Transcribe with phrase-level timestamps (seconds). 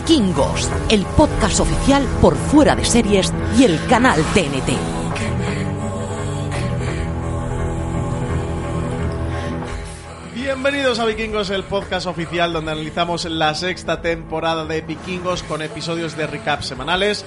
[0.00, 4.76] Vikingos, el podcast oficial por fuera de series y el canal TNT.
[10.34, 16.14] Bienvenidos a Vikingos, el podcast oficial donde analizamos la sexta temporada de Vikingos con episodios
[16.14, 17.24] de recap semanales.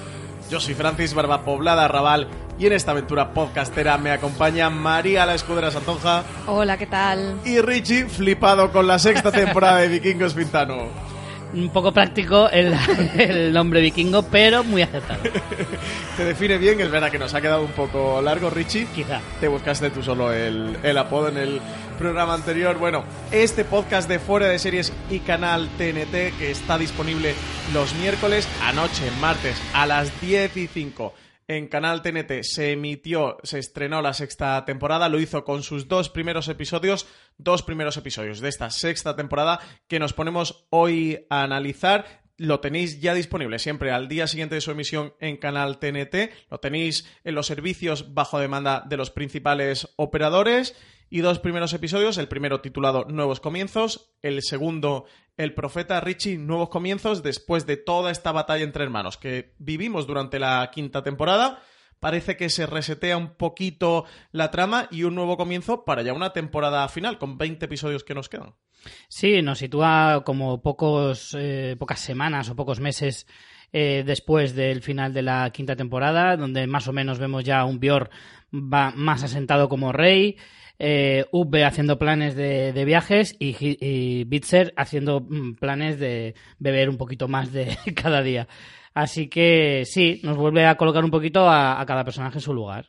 [0.48, 5.34] Yo soy Francis Barba Poblada Raval y en esta aventura podcastera me acompaña María la
[5.34, 7.40] Escudera Santonja Hola, ¿qué tal?
[7.44, 11.10] y Richie flipado con la sexta temporada de Vikingos Pintano.
[11.52, 12.74] Un poco práctico el,
[13.18, 15.20] el nombre vikingo, pero muy acertado.
[16.16, 18.86] Te define bien, es verdad que nos ha quedado un poco largo, Richie.
[18.94, 19.20] Quizá.
[19.40, 21.60] Te buscaste tú solo el, el apodo en el
[21.98, 22.78] programa anterior.
[22.78, 27.34] Bueno, este podcast de Fuera de Series y canal TNT que está disponible
[27.74, 31.12] los miércoles, anoche, martes, a las 10 y 5
[31.50, 36.08] en Canal TNT se emitió, se estrenó la sexta temporada, lo hizo con sus dos
[36.08, 42.22] primeros episodios, dos primeros episodios de esta sexta temporada que nos ponemos hoy a analizar.
[42.36, 46.60] Lo tenéis ya disponible siempre al día siguiente de su emisión en Canal TNT, lo
[46.60, 50.76] tenéis en los servicios bajo demanda de los principales operadores.
[51.12, 55.06] Y dos primeros episodios, el primero titulado Nuevos Comienzos, el segundo
[55.40, 60.38] El Profeta Richie, Nuevos Comienzos, después de toda esta batalla entre hermanos que vivimos durante
[60.38, 61.62] la quinta temporada.
[61.98, 66.34] Parece que se resetea un poquito la trama y un nuevo comienzo para ya una
[66.34, 68.54] temporada final, con 20 episodios que nos quedan.
[69.08, 73.26] Sí, nos sitúa como pocos, eh, pocas semanas o pocos meses
[73.72, 77.80] eh, después del final de la quinta temporada, donde más o menos vemos ya un
[77.80, 78.10] Bior
[78.50, 80.36] más asentado como rey,
[80.80, 81.26] eh,
[81.64, 87.28] haciendo planes de, de viajes y, y Bitzer haciendo mm, planes de beber un poquito
[87.28, 88.48] más de cada día.
[88.94, 92.54] Así que sí, nos vuelve a colocar un poquito a, a cada personaje en su
[92.54, 92.86] lugar.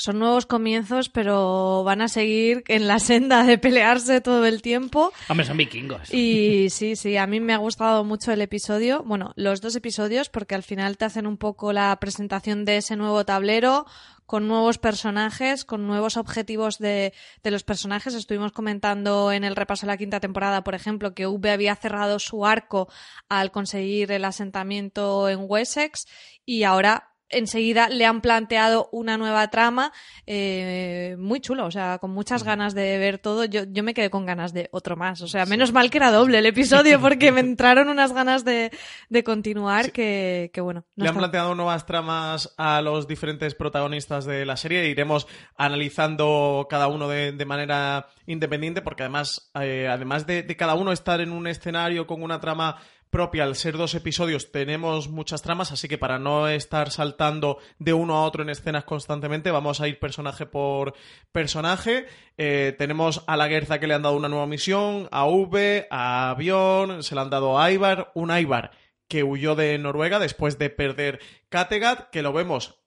[0.00, 5.12] Son nuevos comienzos, pero van a seguir en la senda de pelearse todo el tiempo.
[5.28, 6.14] Hombre, son vikingos.
[6.14, 10.28] Y sí, sí, a mí me ha gustado mucho el episodio, bueno, los dos episodios,
[10.28, 13.86] porque al final te hacen un poco la presentación de ese nuevo tablero,
[14.28, 18.12] con nuevos personajes, con nuevos objetivos de, de los personajes.
[18.12, 22.18] Estuvimos comentando en el repaso de la quinta temporada, por ejemplo, que V había cerrado
[22.18, 22.88] su arco
[23.30, 26.06] al conseguir el asentamiento en Wessex
[26.44, 29.92] y ahora enseguida le han planteado una nueva trama
[30.26, 33.44] eh, muy chulo, o sea, con muchas ganas de ver todo.
[33.44, 35.20] Yo, yo me quedé con ganas de otro más.
[35.22, 38.70] O sea, menos mal que era doble el episodio porque me entraron unas ganas de,
[39.08, 40.84] de continuar que, que, bueno.
[40.96, 45.26] no Le han está- planteado nuevas tramas a los diferentes protagonistas de la serie iremos
[45.56, 50.92] analizando cada uno de, de manera independiente porque además, eh, además de, de cada uno
[50.92, 52.76] estar en un escenario con una trama
[53.10, 57.92] propia, al ser dos episodios tenemos muchas tramas, así que para no estar saltando de
[57.92, 60.94] uno a otro en escenas constantemente, vamos a ir personaje por
[61.32, 62.06] personaje.
[62.36, 66.30] Eh, tenemos a la Guerza que le han dado una nueva misión, a V, a
[66.30, 68.70] Avión, se le han dado a Ivar, un Ivar
[69.08, 72.78] que huyó de Noruega después de perder Kattegat, que lo vemos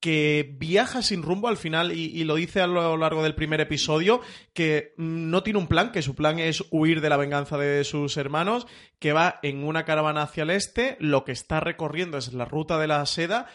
[0.00, 3.60] que viaja sin rumbo al final y, y lo dice a lo largo del primer
[3.60, 4.20] episodio,
[4.54, 7.84] que mm, no tiene un plan, que su plan es huir de la venganza de
[7.84, 8.66] sus hermanos,
[8.98, 12.78] que va en una caravana hacia el este, lo que está recorriendo es la ruta
[12.78, 13.46] de la seda,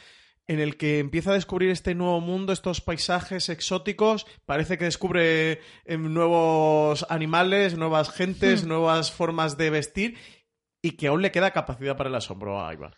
[0.47, 5.61] en el que empieza a descubrir este nuevo mundo, estos paisajes exóticos, parece que descubre
[5.85, 10.17] em, nuevos animales, nuevas gentes, nuevas formas de vestir
[10.81, 12.95] y que aún le queda capacidad para el asombro a Ivar.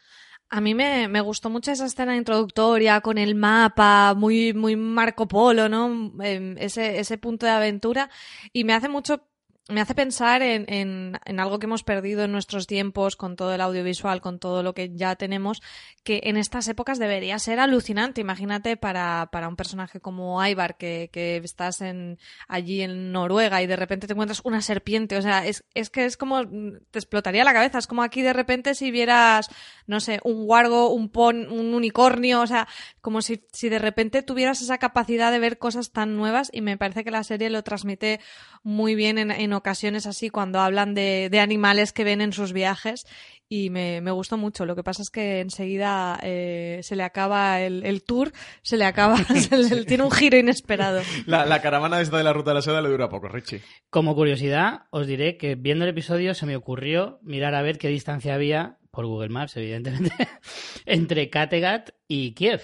[0.50, 5.28] A mí me, me gustó mucho esa escena introductoria con el mapa, muy, muy Marco
[5.28, 5.88] Polo, ¿no?
[6.24, 8.10] Em, Ese, ese punto de aventura.
[8.54, 9.28] Y me hace mucho,
[9.70, 13.54] me hace pensar en, en, en algo que hemos perdido en nuestros tiempos con todo
[13.54, 15.62] el audiovisual, con todo lo que ya tenemos,
[16.04, 18.22] que en estas épocas debería ser alucinante.
[18.22, 23.68] Imagínate para, para un personaje como Ivar, que, que estás en, allí en Noruega y
[23.68, 25.18] de repente te encuentras una serpiente.
[25.18, 27.78] O sea, es, es que es como, te explotaría la cabeza.
[27.78, 29.50] Es como aquí de repente si vieras,
[29.86, 32.70] no sé, un wargo, un pon, un unicornio, o sea,
[33.02, 36.78] como si, si de repente tuvieras esa capacidad de ver cosas tan nuevas y me
[36.78, 38.22] parece que la serie lo transmite
[38.64, 42.54] muy bien en, en ocasiones así cuando hablan de, de animales que ven en sus
[42.54, 43.06] viajes
[43.50, 44.66] y me, me gustó mucho.
[44.66, 48.32] Lo que pasa es que enseguida eh, se le acaba el, el tour,
[48.62, 51.02] se le acaba, se le- tiene un giro inesperado.
[51.26, 53.62] La, la caravana esta de la ruta de la seda le dura poco, Richie.
[53.90, 57.88] Como curiosidad, os diré que viendo el episodio se me ocurrió mirar a ver qué
[57.90, 60.12] distancia había, por Google Maps, evidentemente,
[60.86, 62.62] entre Kattegat y Kiev.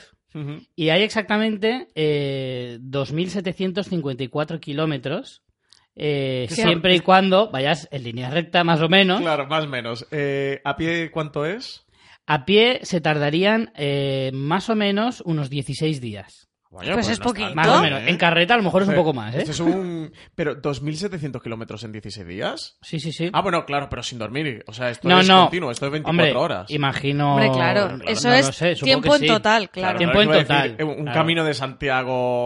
[0.75, 5.42] Y hay exactamente eh, 2.754 kilómetros,
[5.95, 9.21] eh, siempre y cuando vayas en línea recta, más o menos.
[9.21, 10.07] Claro, más o menos.
[10.11, 11.85] Eh, ¿A pie cuánto es?
[12.25, 16.49] A pie se tardarían eh, más o menos unos 16 días.
[16.73, 17.53] Vaya, Pues es no poquito.
[17.53, 18.01] Más o menos.
[18.01, 18.09] ¿eh?
[18.09, 19.39] En carreta a lo mejor es un poco más, ¿eh?
[19.39, 20.11] Esto es un...
[20.33, 22.77] Pero, ¿2.700 kilómetros en 16 días?
[22.81, 23.29] Sí, sí, sí.
[23.31, 24.63] Ah, bueno, claro, pero sin dormir.
[24.67, 25.43] O sea, esto no, es no.
[25.43, 26.71] continuo, esto es 24 Hombre, horas.
[26.71, 27.33] Imagino.
[27.35, 29.27] Hombre, claro, Claro, eso no lo es sé, tiempo que en sí.
[29.27, 29.97] total, Claro, claro.
[29.99, 31.13] Tiempo en decir, total, un claro.
[31.19, 31.53] camino de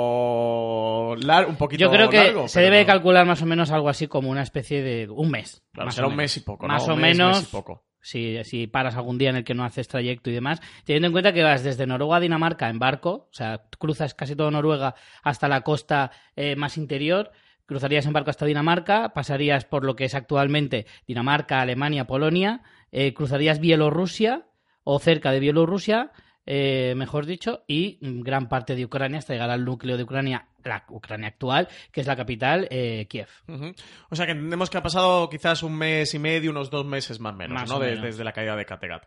[0.08, 2.88] Santiago lar- un poquito Yo creo que largo, se pero debe no.
[2.88, 5.64] calcular más o menos algo así como una especie de un mes.
[5.74, 6.74] Claro, será un mes y poco, ¿no?
[6.74, 7.38] Más Un o mes, menos.
[7.40, 7.84] mes y poco.
[8.07, 11.12] Si, si paras algún día en el que no haces trayecto y demás, teniendo en
[11.12, 14.95] cuenta que vas desde Noruega a Dinamarca en barco, o sea, cruzas casi todo Noruega
[15.24, 17.31] hasta la costa eh, más interior,
[17.65, 22.62] cruzarías en barco hasta Dinamarca, pasarías por lo que es actualmente Dinamarca, Alemania, Polonia,
[22.94, 24.48] eh, cruzarías Bielorrusia
[24.86, 26.12] o cerca de Bielorrusia,
[26.50, 30.86] eh, mejor dicho, y gran parte de Ucrania hasta llegar al núcleo de Ucrania, la
[30.90, 33.28] Ucrania actual, que es la capital, eh, Kiev.
[34.10, 37.20] O sea que entendemos que ha pasado quizás un mes y medio, unos dos meses
[37.20, 37.76] más o menos, Más ¿no?
[37.76, 39.04] o desde la caída de Kattegat.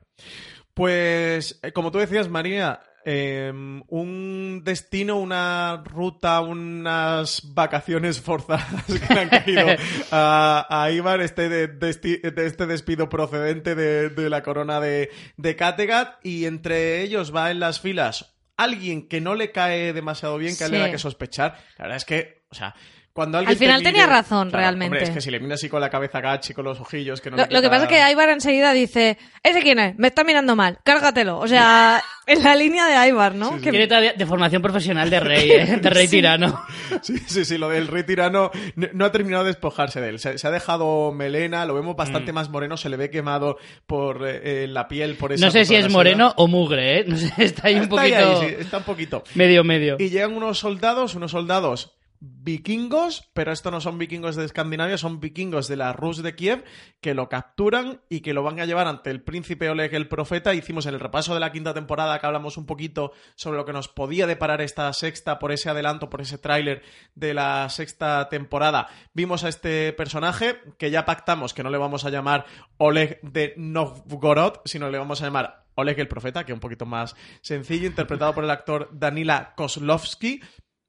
[0.75, 3.51] Pues, eh, como tú decías, María, eh,
[3.89, 9.67] un destino, una ruta, unas vacaciones forzadas que le han caído
[10.11, 15.11] a, a Ivar, este, de, desti- de este despido procedente de, de la corona de,
[15.37, 20.37] de Kattegat, y entre ellos va en las filas alguien que no le cae demasiado
[20.37, 21.57] bien, que a él le da que sospechar.
[21.79, 22.75] La verdad es que, o sea,
[23.13, 24.97] cuando alguien Al final te mire- tenía razón, Claro, realmente.
[24.97, 27.31] Hombre, es que si le mira así con la cabeza gachi, con los ojillos, que
[27.31, 29.99] no Lo, lo que pasa es que Aibar enseguida dice, ¿ese quién es?
[29.99, 31.39] Me está mirando mal, cárgatelo.
[31.39, 33.49] O sea, en la línea de Aibar, ¿no?
[33.51, 33.61] Sí, sí.
[33.65, 35.79] Que- Tiene todavía de formación profesional de rey, ¿eh?
[35.83, 36.65] de rey tirano.
[37.03, 40.19] Sí, sí, sí, lo del rey tirano no, no ha terminado de despojarse de él.
[40.21, 41.99] Se, se ha dejado melena, lo vemos Mm.
[41.99, 45.65] bastante más moreno, se le ve quemado por eh, la piel, por esa No sé
[45.65, 47.05] si es moreno o mugre, ¿eh?
[47.09, 49.25] No sé, está ahí un Está poquito ahí, sí, está un poquito.
[49.35, 49.97] medio medio.
[49.99, 55.21] Y llegan unos soldados, unos soldados vikingos, pero estos no son vikingos de Escandinavia, son
[55.21, 56.65] vikingos de la Rus de Kiev,
[57.01, 60.55] que lo capturan y que lo van a llevar ante el príncipe Oleg el Profeta.
[60.55, 63.73] Hicimos en el repaso de la quinta temporada que hablamos un poquito sobre lo que
[63.73, 66.83] nos podía deparar esta sexta por ese adelanto, por ese tráiler
[67.15, 68.89] de la sexta temporada.
[69.15, 72.45] Vimos a este personaje que ya pactamos que no le vamos a llamar
[72.77, 76.85] Oleg de Novgorod, sino le vamos a llamar Oleg el Profeta, que es un poquito
[76.85, 80.43] más sencillo, interpretado por el actor Danila Kozlovsky.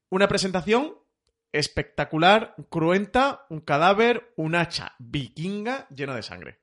[0.09, 1.00] Una presentación
[1.51, 6.60] espectacular, cruenta, un cadáver, un hacha vikinga lleno de sangre.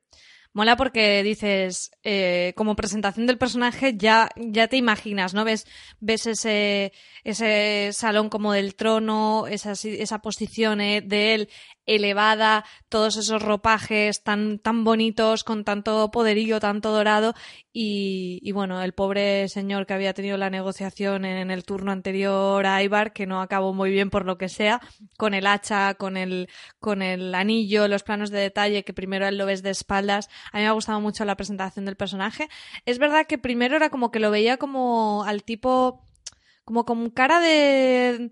[0.59, 5.45] Mola porque dices, eh, como presentación del personaje ya, ya te imaginas, ¿no?
[5.45, 5.69] Ves,
[6.01, 11.49] ves ese, ese salón como del trono, esa, esa posición eh, de él
[11.87, 17.35] elevada, todos esos ropajes tan, tan bonitos, con tanto poderío, tanto dorado,
[17.73, 22.67] y, y bueno, el pobre señor que había tenido la negociación en el turno anterior
[22.67, 24.81] a Ibar, que no acabó muy bien por lo que sea,
[25.17, 29.39] con el hacha, con el, con el anillo, los planos de detalle, que primero él
[29.39, 30.29] lo ves de espaldas.
[30.53, 32.49] A mí me ha gustado mucho la presentación del personaje.
[32.87, 36.03] Es verdad que primero era como que lo veía como al tipo,
[36.65, 38.31] como con cara de...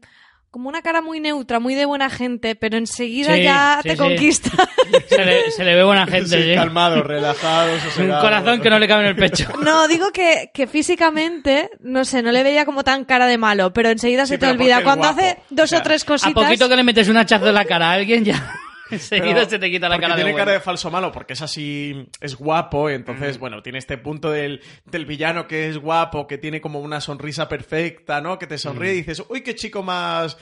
[0.53, 3.97] Como una cara muy neutra, muy de buena gente, pero enseguida Sí, ya sí, te
[3.97, 4.03] sí.
[4.03, 4.51] conquista.
[5.09, 8.23] Se le, se le ve buena gente, Sí, calmado, relajado, Un sosegado.
[8.23, 9.49] corazón que no le cabe en el pecho.
[9.63, 13.73] No, digo que, que físicamente, no sé, no le veía como tan cara de malo,
[13.75, 14.83] pero enseguida Sí, se te olvida.
[14.83, 15.21] Cuando guapo.
[15.21, 16.33] hace dos O sea, o tres A cositas.
[16.45, 18.55] poquito que le metes un hachazo en la cara a alguien, ya
[18.91, 20.45] enseguida Pero- se te quita la cara de tiene bueno.
[20.45, 22.91] cara de falso malo porque es así es guapo Mm.
[22.91, 27.01] entonces bueno tiene este punto del, del villano que es guapo que tiene como una
[27.01, 30.37] sonrisa perfecta no que te sonríe y dices uy qué chico más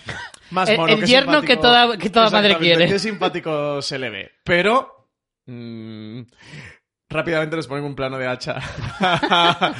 [0.50, 0.68] más.
[0.70, 1.46] El- el qué yerno simpático".
[1.46, 2.86] que toda- que toda madre quiere.
[2.86, 5.08] qué simpático se le ve pero
[5.46, 6.20] mm,
[7.14, 8.58] rápidamente nos ponen un plano de hacha.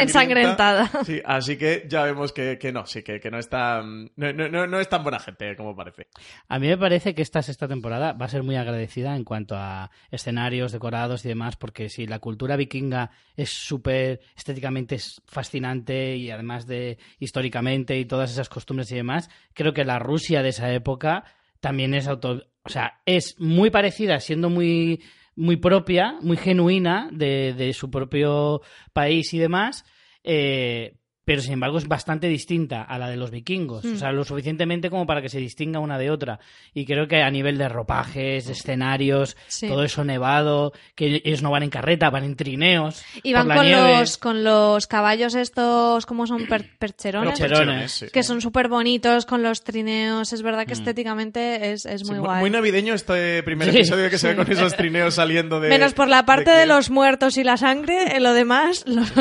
[0.00, 0.90] Ensangrentada.
[1.04, 4.32] sí así que ya vemos que, que no sí que, que no está mm, no,
[4.32, 6.08] no, no- no es tan buena gente como parece
[6.48, 9.56] A mí me parece que esta sexta temporada va a ser muy agradecida en cuanto
[9.56, 16.16] a escenarios, decorados y demás, porque si la cultura vikinga es súper estéticamente es fascinante
[16.16, 20.50] y además de históricamente y todas esas costumbres y demás, creo que la Rusia de
[20.50, 21.24] esa época
[21.60, 25.02] también es auto, o sea, es muy parecida, siendo muy
[25.40, 28.60] muy propia, muy genuina de, de su propio
[28.92, 29.86] país y demás,
[30.22, 30.99] eh,
[31.30, 33.84] pero sin embargo es bastante distinta a la de los vikingos.
[33.84, 36.40] O sea, lo suficientemente como para que se distinga una de otra.
[36.74, 39.68] Y creo que a nivel de ropajes, escenarios, Sí.
[39.68, 43.04] todo eso nevado, que ellos no van en carreta, van en trineos.
[43.22, 44.00] Y van con nieve.
[44.00, 46.46] los, con los caballos estos, ¿cómo son?
[46.48, 47.38] Per- percherones.
[47.38, 47.92] Percherones.
[47.92, 48.06] sí.
[48.12, 50.32] Que son súper bonitos con los trineos.
[50.32, 52.40] Es verdad que estéticamente es, es Sí, muy mu- guay.
[52.40, 54.36] muy navideño este primer Sí, episodio que se ve sí.
[54.42, 55.68] con esos trineos saliendo de.
[55.68, 56.68] Menos por la parte de, Kiev.
[56.68, 59.12] los muertos y la sangre, en lo demás, los,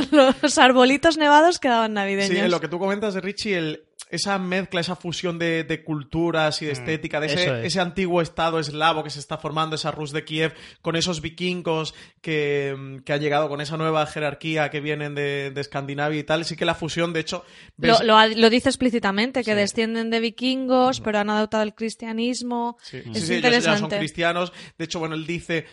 [0.42, 2.30] los arbolitos nevados quedaban navideños.
[2.32, 5.84] Sí, en lo que tú comentas de Richie, el, esa mezcla, esa fusión de, de
[5.84, 7.66] culturas y de estética, de ese, es.
[7.68, 11.94] ese antiguo estado eslavo que se está formando, esa Rus de Kiev, con esos vikingos
[12.22, 16.24] que, mm, que han llegado con esa nueva jerarquía que vienen de, de Escandinavia y
[16.24, 17.46] tal, sí que la fusión, de hecho,
[17.78, 19.58] ves- Lo, lo ha- lo dice explícitamente, que Sí.
[19.58, 22.78] descienden de vikingos, pero han adoptado el cristianismo.
[22.82, 24.52] Sí, Es sí, sí, ellos ya son cristianos.
[24.78, 25.66] De hecho, bueno, él dice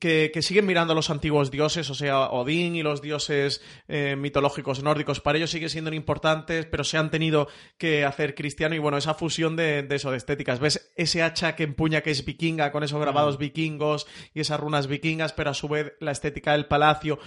[0.00, 4.16] que, que siguen mirando a los antiguos dioses, o sea, Odín y los dioses eh,
[4.16, 5.20] mitológicos nórdicos.
[5.20, 7.48] Para ellos siguen siendo importantes, pero se han tenido
[7.78, 8.74] que hacer cristiano.
[8.74, 10.58] Y bueno, esa fusión de, de eso, de estéticas.
[10.58, 13.02] ¿Ves ese hacha que empuña que es vikinga, con esos Mm.
[13.02, 17.18] grabados vikingos y esas runas vikingas, pero a su vez la estética del palacio.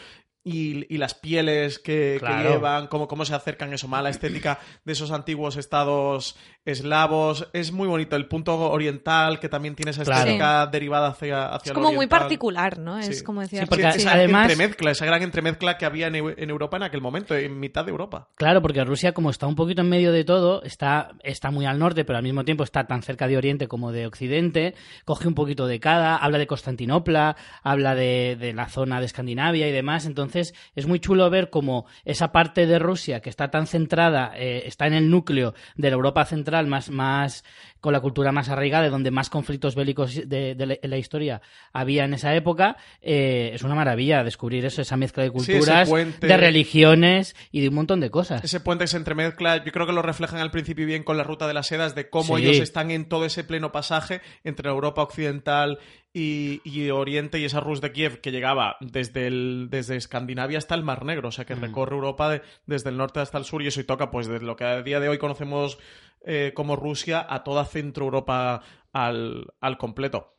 [0.41, 4.57] Y, y las pieles que, llevan, cómo, cómo se acercan eso, más a la estética
[4.85, 7.49] de esos antiguos estados eslavos.
[7.53, 10.21] Es muy bonito el punto oriental, que también tiene esa Claro.
[10.21, 13.01] estética derivada hacia, hacia Es lo como muy particular, ¿no?
[13.03, 13.11] Sí.
[13.11, 16.33] Es como decía Sí, porque esa además- entremezcla, esa gran entremezcla que había en, Eu-
[16.37, 18.29] en Europa en aquel momento, en mitad de Europa.
[18.35, 21.79] Claro, porque Rusia, como está un poquito en medio de todo, está, está muy al
[21.79, 24.73] norte, pero al mismo tiempo está tan cerca de Oriente como de Occidente,
[25.05, 29.67] coge un poquito de cada, habla de Constantinopla, habla de, de la zona de Escandinavia
[29.67, 33.67] y demás, entonces es muy chulo ver cómo esa parte de Rusia que está tan
[33.67, 37.43] centrada, eh, está en el núcleo de la Europa central, más, más
[37.79, 42.03] con la cultura más arraigada, de donde más conflictos bélicos de, de la, historia había
[42.03, 46.27] en esa época, eh, es una maravilla descubrir eso, esa mezcla de Sí, culturas, puente.
[46.27, 48.43] de religiones y de un montón de cosas.
[48.43, 51.23] Ese puente que se entremezcla, yo creo que lo reflejan al principio bien con la
[51.23, 52.43] ruta de las sedas, de cómo Sí.
[52.43, 55.79] ellos están en todo ese pleno pasaje entre la Europa occidental
[56.13, 60.73] y, y Oriente y esa Rus de Kiev que llegaba desde, el, desde Escandinavia hasta
[60.75, 61.61] el Mar Negro, o sea que Mm.
[61.61, 64.39] recorre Europa de- desde el norte hasta el sur y eso y toca pues de
[64.39, 65.77] lo que a día de hoy conocemos
[66.25, 68.61] eh, como Rusia a toda Centro Europa
[68.91, 70.35] al, al completo.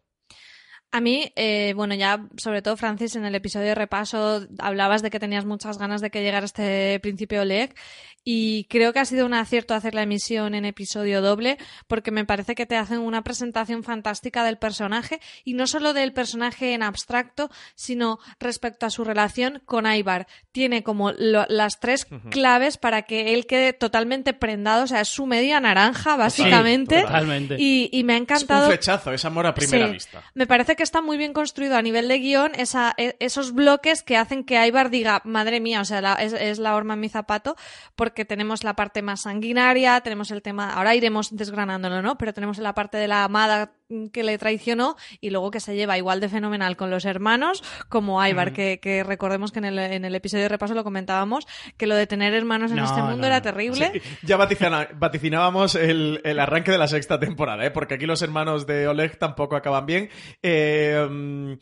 [0.93, 5.11] A mí, eh, bueno, ya sobre todo, Francis, en el episodio de repaso hablabas de
[5.11, 7.75] que tenías muchas ganas de que llegara este principio Oleg
[8.25, 11.57] y creo que ha sido un acierto hacer la emisión en episodio doble
[11.87, 16.13] porque me parece que te hacen una presentación fantástica del personaje y no solo del
[16.13, 20.27] personaje en abstracto, sino respecto a su relación con Ivar.
[20.53, 25.09] Tiene como lo- las tres claves para que él quede totalmente prendado, o sea, es
[25.09, 27.03] su media naranja, básicamente.
[27.03, 27.57] totalmente.
[27.61, 28.67] y, y me ha Es un encantado.
[28.67, 29.93] flechazo, es amor a primera Sí.
[29.93, 30.23] vista.
[30.35, 34.17] Me parece que está muy bien construido a nivel de guion e- esos bloques que
[34.17, 37.57] hacen que Ivar diga, madre mía, o sea, es, es la horma en mi zapato,
[37.97, 42.19] porque tenemos la parte más sanguinaria, tenemos el tema, ahora iremos desgranándolo, ¿no?
[42.19, 43.73] Pero tenemos la parte de la amada
[44.13, 48.25] que le traicionó y luego que se lleva igual de fenomenal con los hermanos como
[48.27, 51.87] Ivar, que, que recordemos que en el, en el episodio de repaso lo comentábamos, que
[51.87, 53.91] lo de tener hermanos en No, este mundo no, era terrible.
[53.95, 57.71] Sí, ya vaticina- vaticinábamos el, el arranque de la sexta temporada, ¿eh?
[57.71, 60.09] porque aquí los hermanos de Oleg tampoco acaban bien.
[60.43, 61.53] Eh, mm,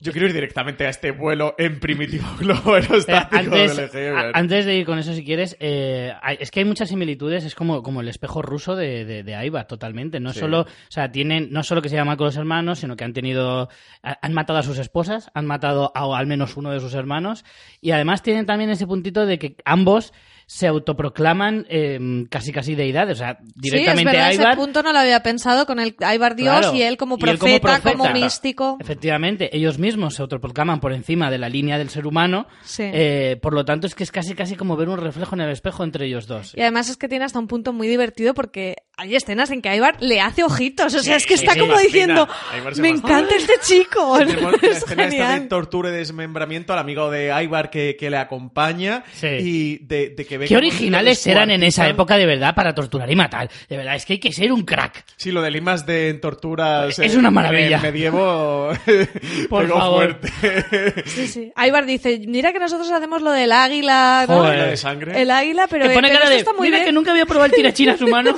[0.00, 4.30] yo quiero ir directamente a este vuelo en primitivo globo aerostático antes, del Egeber.
[4.34, 7.82] antes de ir con eso, si quieres, eh, es que hay muchas similitudes, es como,
[7.82, 10.20] como el espejo ruso de, de, de Aiba, totalmente.
[10.20, 10.40] No Sí.
[10.40, 13.12] solo, o sea, tienen, no solo que se llama con los hermanos, sino que han
[13.12, 13.68] tenido,
[14.02, 17.44] ha- han matado a sus esposas, han matado a al menos uno de sus hermanos,
[17.80, 20.12] y además tienen también ese puntito de que ambos
[20.50, 24.82] se autoproclaman eh, casi casi deidades, o sea, directamente sí, es verdad, Ivar ese punto
[24.82, 27.80] no lo había pensado con el Ivar Dios Claro, y él como y él profeta,
[27.82, 28.78] como místico.
[28.80, 32.46] Efectivamente, ellos mismos se autoproclaman por encima de la línea del ser humano.
[32.64, 32.84] Sí.
[32.84, 35.50] eh, por lo tanto, es que es casi casi como ver un reflejo en el
[35.50, 36.54] espejo entre ellos dos.
[36.56, 39.74] Y además es que tiene hasta un punto muy divertido porque hay escenas en que
[39.74, 40.92] Ivar le hace ojitos.
[40.94, 41.60] O sea, es que está sí.
[41.60, 42.88] como diciendo, me fascina".
[42.88, 44.18] encanta este chico.
[44.18, 48.10] Tenemos la es escena esta de tortura y desmembramiento al amigo de Ivar que, que
[48.10, 49.28] le acompaña Sí.
[49.28, 53.10] y de, de que ve Qué originales eran en esa época de verdad para torturar
[53.10, 53.48] y matar.
[53.68, 55.04] De verdad, es que hay que ser un crack.
[55.16, 56.98] Sí, lo de limas de en torturas.
[56.98, 57.76] Es eh, una maravilla.
[57.76, 58.70] en medievo.
[59.48, 60.18] Por favor.
[60.20, 61.04] fuerte.
[61.06, 61.52] Sí, sí.
[61.56, 64.38] Ivar dice, mira que nosotros hacemos lo del águila, ¿no?
[64.38, 64.58] Joder.
[64.58, 65.22] La de sangre.
[65.22, 66.86] El águila, pero, que pone pero cara esto de, está muy mira bien.
[66.86, 68.34] que nunca había probado el tirachinas humano.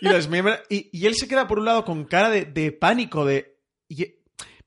[0.00, 0.62] Y, lo desmembra.
[0.68, 3.58] Y, él se queda por un lado con cara de, pánico, de.
[3.88, 4.14] y-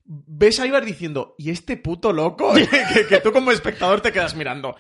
[0.04, 2.54] ves a Ivar diciendo, ¿y este puto loco?
[3.10, 4.76] que tú como espectador te quedas mirando.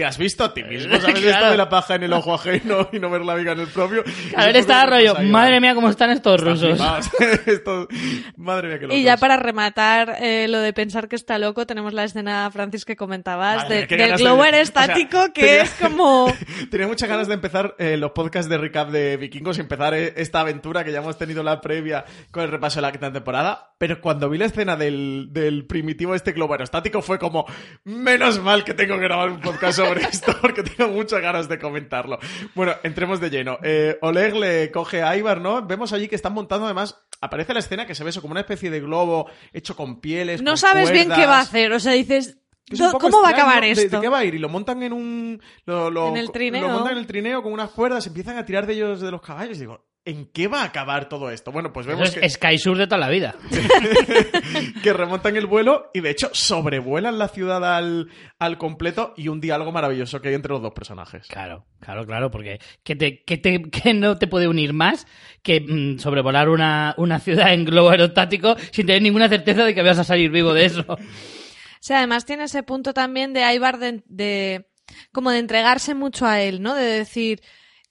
[0.00, 0.96] ¿Te has visto a ti mismo?
[1.00, 1.30] ¿Sabes Claro.
[1.30, 3.66] esto de la paja en el ojo ajeno y no ver la viga en el
[3.66, 4.02] propio?
[4.34, 6.80] A ver, estaba rollo, madre mía, cómo están estos rusos.
[8.36, 8.96] Madre mía, qué locos.
[8.98, 12.84] Y ya para rematar eh, lo de pensar que está loco, tenemos la escena, Francis,
[12.86, 16.32] que comentabas, Madre de- del de- glower o sea, estático, que tenía- es como...
[16.70, 20.14] Tenía muchas ganas de empezar eh, los podcasts de recap de Vikingos y empezar eh,
[20.16, 23.72] esta aventura que ya hemos tenido la previa con el repaso de la quinta temporada.
[23.76, 27.44] Pero cuando vi la escena del, del primitivo este globo aerostático fue como,
[27.84, 31.58] menos mal que tengo que grabar un podcast sobre esto porque tengo muchas ganas de
[31.58, 32.18] comentarlo.
[32.54, 33.58] Bueno, entremos de lleno.
[33.62, 35.62] Eh, Oleg le coge a Ivar, ¿no?
[35.66, 36.96] Vemos allí que están montando además...
[37.22, 40.40] Aparece la escena que se ve eso como una especie de globo hecho con pieles.
[40.40, 42.92] No con sabes bien qué va a hacer, o sea, dices, Que es un "Do-
[42.92, 43.96] poco ¿cómo va a acabar ¿de- esto?
[43.96, 44.34] ¿De qué va a ir?
[44.36, 45.42] Y lo montan en un...
[45.66, 46.62] Lo, lo- En el trineo.
[46.62, 49.20] Lo montan en el trineo con unas cuerdas, empiezan a tirar de ellos de los
[49.20, 49.58] caballos.
[49.58, 51.52] Y digo, ¿en qué va a acabar todo esto?
[51.52, 53.34] Bueno, pues Eso vemos es que, Sky Sur de toda la vida.
[54.82, 59.40] que remontan el vuelo y de hecho sobrevuelan la ciudad al, al completo y un
[59.40, 61.26] diálogo maravilloso que hay entre los dos personajes.
[61.28, 65.06] Claro, claro, claro, porque que, te, que, te- que no te puede unir más
[65.42, 69.82] que mm, sobrevolar una, una ciudad en globo aerostático sin tener ninguna certeza de que
[69.82, 70.84] vas a salir vivo de eso.
[70.88, 74.66] O sea, además tiene ese punto también de Ivar de, de-
[75.12, 76.74] como de entregarse mucho a él, ¿no?
[76.74, 77.40] De decir,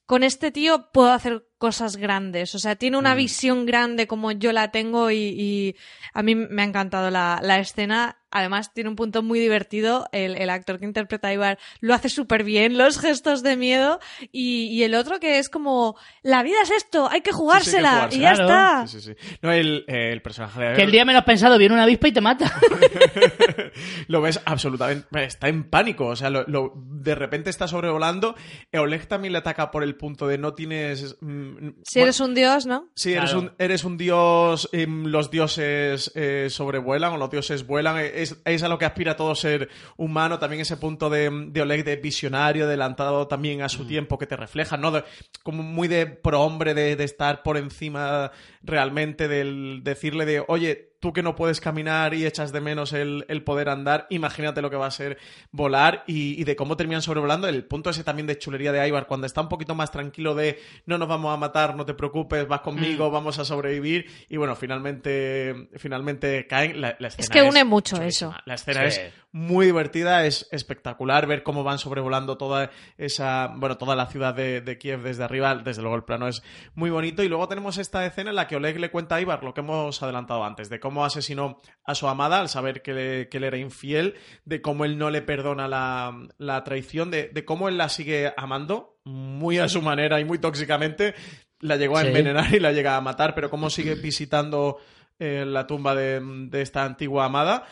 [0.06, 2.56] con este tío puedo hacer cosas grandes.
[2.56, 5.76] O sea, tiene una visión grande como yo la tengo y, y
[6.14, 8.19] a mí me ha encantado la, la escena.
[8.32, 10.08] Además, tiene un punto muy divertido.
[10.12, 14.00] El, el actor que interpreta a Ivar lo hace súper bien, los gestos de miedo.
[14.32, 18.08] Y, y el otro que es como, la vida es esto, hay que jugársela.
[18.10, 18.84] Sí, sí, y hay ya que jugársela.
[18.84, 18.88] está.
[18.88, 19.38] Sí, sí, sí.
[19.42, 22.12] No, el, eh, el personaje de Que el día menos pensado viene una avispa y
[22.12, 22.52] te mata.
[24.08, 25.08] lo ves absolutamente.
[25.24, 26.08] Está en pánico.
[26.08, 28.36] O sea, lo, lo- de repente está sobrevolando.
[28.74, 31.18] Oleg también le ataca por el punto de no tienes.
[31.22, 32.90] mm, Si bueno, eres un dios, ¿no?
[32.96, 33.40] Sí, eres, Claro.
[33.40, 38.38] un, eres un dios, em, los dioses eh, sobrevuelan o los dioses vuelan, eh, es,
[38.46, 41.96] es a lo que aspira todo ser humano, también ese punto de, de Oleg de
[41.96, 44.92] visionario, adelantado también a su tiempo que te refleja, ¿no?
[44.92, 45.04] De-
[45.44, 51.14] como muy de prohombre, de, de estar por encima realmente, del decirle de, oye, tú
[51.14, 54.76] que no puedes caminar y echas de menos el, el poder andar, imagínate lo que
[54.76, 55.18] va a ser
[55.52, 57.48] volar y, y de cómo terminan sobrevolando.
[57.48, 60.60] El punto ese también de chulería de Ivar, cuando está un poquito más tranquilo de
[60.86, 64.06] no nos vamos a matar, no te preocupes, vas conmigo, vamos a sobrevivir.
[64.30, 66.82] Y bueno, finalmente, finalmente caen.
[66.82, 68.32] La, la escena que une mucho chulísima.
[68.32, 68.42] eso.
[68.46, 69.00] La escena Sí.
[69.02, 74.34] es muy divertida, es espectacular ver cómo van sobrevolando toda esa, bueno, toda la ciudad
[74.34, 75.56] de, de Kiev desde arriba.
[75.56, 76.42] Desde luego el plano es
[76.76, 77.24] muy bonito.
[77.24, 79.62] Y luego tenemos esta escena en la que Oleg le cuenta a Ivar lo que
[79.62, 83.44] hemos adelantado antes, de cómo asesinó a su amada al saber que, le- que él
[83.46, 84.16] era infiel,
[84.46, 88.34] de cómo él no le perdona la, la traición, de, de cómo él la sigue
[88.38, 91.14] amando, muy a su manera y muy tóxicamente.
[91.60, 92.08] La llegó a Sí.
[92.08, 94.78] envenenar y la llega a matar, pero cómo sigue visitando
[95.20, 97.66] eh, la tumba de, de esta antigua amada.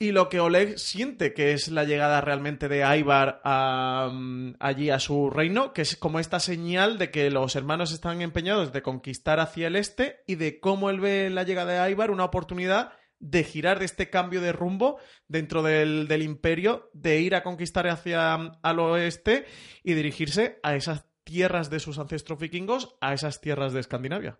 [0.00, 4.90] Y lo que Oleg siente que es la llegada realmente de Ivar a, mm, allí
[4.90, 8.82] a su reino, que es como esta señal de que los hermanos están empeñados de
[8.82, 12.92] conquistar hacia el este y de cómo él ve la llegada de Ivar una oportunidad
[13.18, 17.88] de girar de este cambio de rumbo dentro del, del imperio, de ir a conquistar
[17.88, 19.46] hacia mm, al oeste
[19.82, 24.38] y dirigirse a esas tierras de sus ancestros vikingos, a esas tierras de Escandinavia.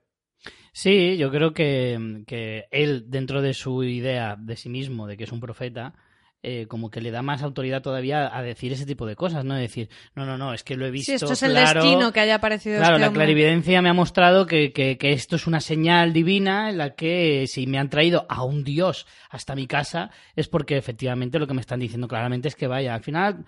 [0.72, 5.24] Sí, yo creo que, que él, dentro de su idea de sí mismo, de que
[5.24, 5.94] es un profeta,
[6.42, 9.54] eh, como que le da más autoridad todavía a decir ese tipo de cosas, ¿no?
[9.54, 11.82] De decir, no, no, no, es que lo he visto Sí, esto es el claro,
[11.82, 13.20] destino que haya aparecido Claro, este la hombre.
[13.24, 17.46] clarividencia me ha mostrado que, que- que esto es una señal divina en la que
[17.48, 21.54] si me han traído a un dios hasta mi casa es porque efectivamente lo que
[21.54, 22.94] me están diciendo claramente es que vaya.
[22.94, 23.44] Al final,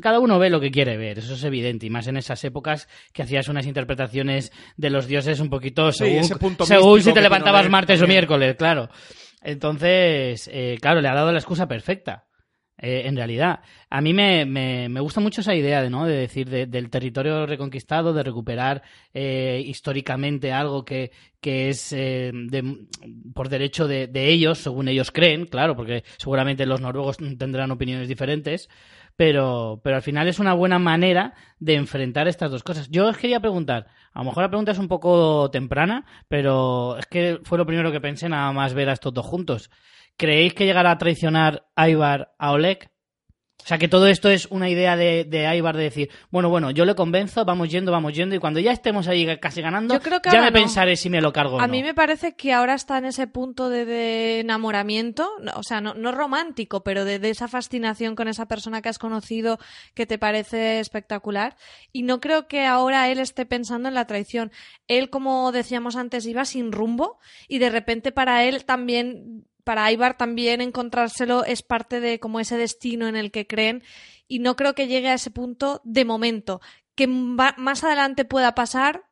[0.00, 2.88] cada uno ve lo que quiere ver, eso es evidente, y más en esas épocas
[3.12, 6.24] que hacías unas interpretaciones de los dioses un poquito según,
[6.64, 8.88] según si te levantabas martes o miércoles, claro.
[9.40, 12.24] Entonces, eh, claro, le ha dado la excusa perfecta.
[12.78, 13.60] Eh, en realidad,
[13.90, 16.06] a mí me, me, me gusta mucho esa idea de, ¿no?
[16.06, 21.10] de decir de- del territorio reconquistado, de recuperar eh, históricamente algo que,
[21.40, 22.86] que es eh, de-
[23.34, 28.08] por derecho de, de ellos, según ellos creen, claro, porque seguramente los noruegos tendrán opiniones
[28.08, 28.68] diferentes,
[29.16, 32.88] pero, pero al final es una buena manera de enfrentar estas dos cosas.
[32.90, 37.06] Yo os quería preguntar, a lo mejor la pregunta es un poco temprana, pero es
[37.06, 39.70] que fue lo primero que pensé nada más ver a estos dos juntos.
[40.18, 42.90] ¿Creéis que llegará a traicionar Ivar a Oleg?
[43.60, 46.70] O sea, que todo esto es una idea de, de Ivar de decir, bueno, bueno,
[46.70, 50.00] yo le convenzo, vamos yendo, vamos yendo, y cuando ya estemos ahí casi ganando, Yo
[50.00, 50.52] creo que ya me no.
[50.52, 51.72] pensaré si me lo cargo o A no.
[51.72, 55.92] mí me parece que ahora está en ese punto de, de enamoramiento, o sea, no,
[55.94, 59.58] no romántico, pero de, de esa fascinación con esa persona que has conocido
[59.94, 61.56] que te parece espectacular.
[61.92, 64.50] Y no creo que ahora él esté pensando en la traición.
[64.86, 70.16] Él, como decíamos antes, iba sin rumbo y de repente para él también para Ibar
[70.16, 73.82] también encontrárselo es parte de como ese destino en el que creen
[74.26, 76.62] y no creo que llegue a ese punto de momento.
[76.94, 79.04] Que más adelante pueda pasar,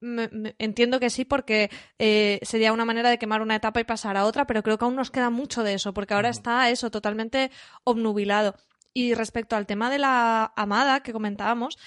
[0.00, 3.84] me- me- entiendo que sí, porque eh, sería una manera de quemar una etapa y
[3.84, 6.68] pasar a otra, pero creo que aún nos queda mucho de eso, porque ahora está
[6.68, 7.50] eso totalmente
[7.84, 8.54] obnubilado.
[8.92, 11.78] Y respecto al tema de la amada que comentábamos,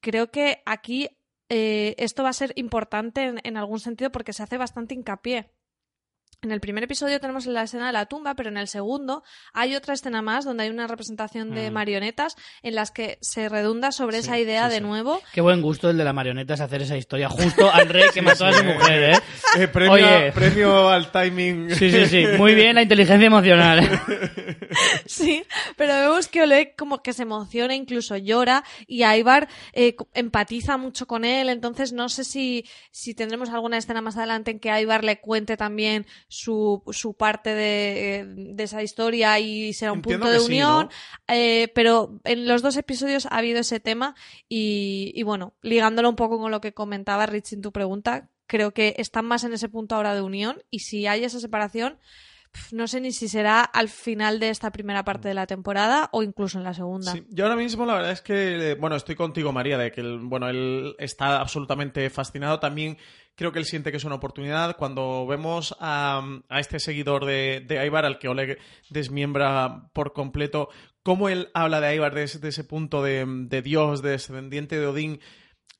[0.00, 1.10] creo que aquí
[1.50, 5.50] eh, esto va a ser importante en, en algún sentido porque se hace bastante hincapié.
[6.42, 9.74] En el primer episodio tenemos la escena de la tumba, pero en el segundo hay
[9.74, 11.74] otra escena más donde hay una representación de Mm.
[11.74, 14.82] marionetas en las que se redunda sobre Sí, esa idea sí, de sí.
[14.82, 15.20] nuevo.
[15.32, 18.20] Qué buen gusto el de la marioneta es hacer esa historia justo al rey que
[18.22, 19.18] mató a su mujer, ¿eh?
[19.58, 20.32] Eh, premio, Oye.
[20.32, 21.70] premio al timing.
[21.74, 22.26] Sí, sí, sí.
[22.36, 23.80] Muy bien la inteligencia emocional.
[25.06, 25.42] Sí,
[25.76, 31.06] pero vemos que Oleg como que se emociona, incluso llora, y Aibar eh, empatiza mucho
[31.06, 35.04] con él, entonces no sé si, si tendremos alguna escena más adelante en que Aibar
[35.04, 40.24] le cuente también su, su parte de, eh, de esa historia y será un Entiendo
[40.26, 40.88] punto de sí, unión, ¿no?
[41.28, 44.14] eh, pero en los dos episodios ha habido ese tema
[44.48, 48.72] y, y bueno, ligándolo un poco con lo que comentaba Rich en tu pregunta, creo
[48.72, 51.98] que están más en ese punto ahora de unión y si hay esa separación,
[52.72, 56.22] no sé ni si será al final de esta primera parte de la temporada o
[56.22, 57.12] incluso en la segunda.
[57.12, 60.00] Sí, yo ahora mismo la verdad es que, eh, bueno, estoy contigo, María, de que,
[60.00, 62.58] el- bueno, él está absolutamente fascinado.
[62.58, 62.96] También
[63.36, 64.76] creo que él siente que es una oportunidad.
[64.76, 68.58] Cuando vemos a, a este seguidor de, de Aibar, al que Oleg
[68.90, 70.70] desmiembra por completo,
[71.02, 75.20] cómo él habla de Aibar desde ese punto de, de Dios, de descendiente de Odín,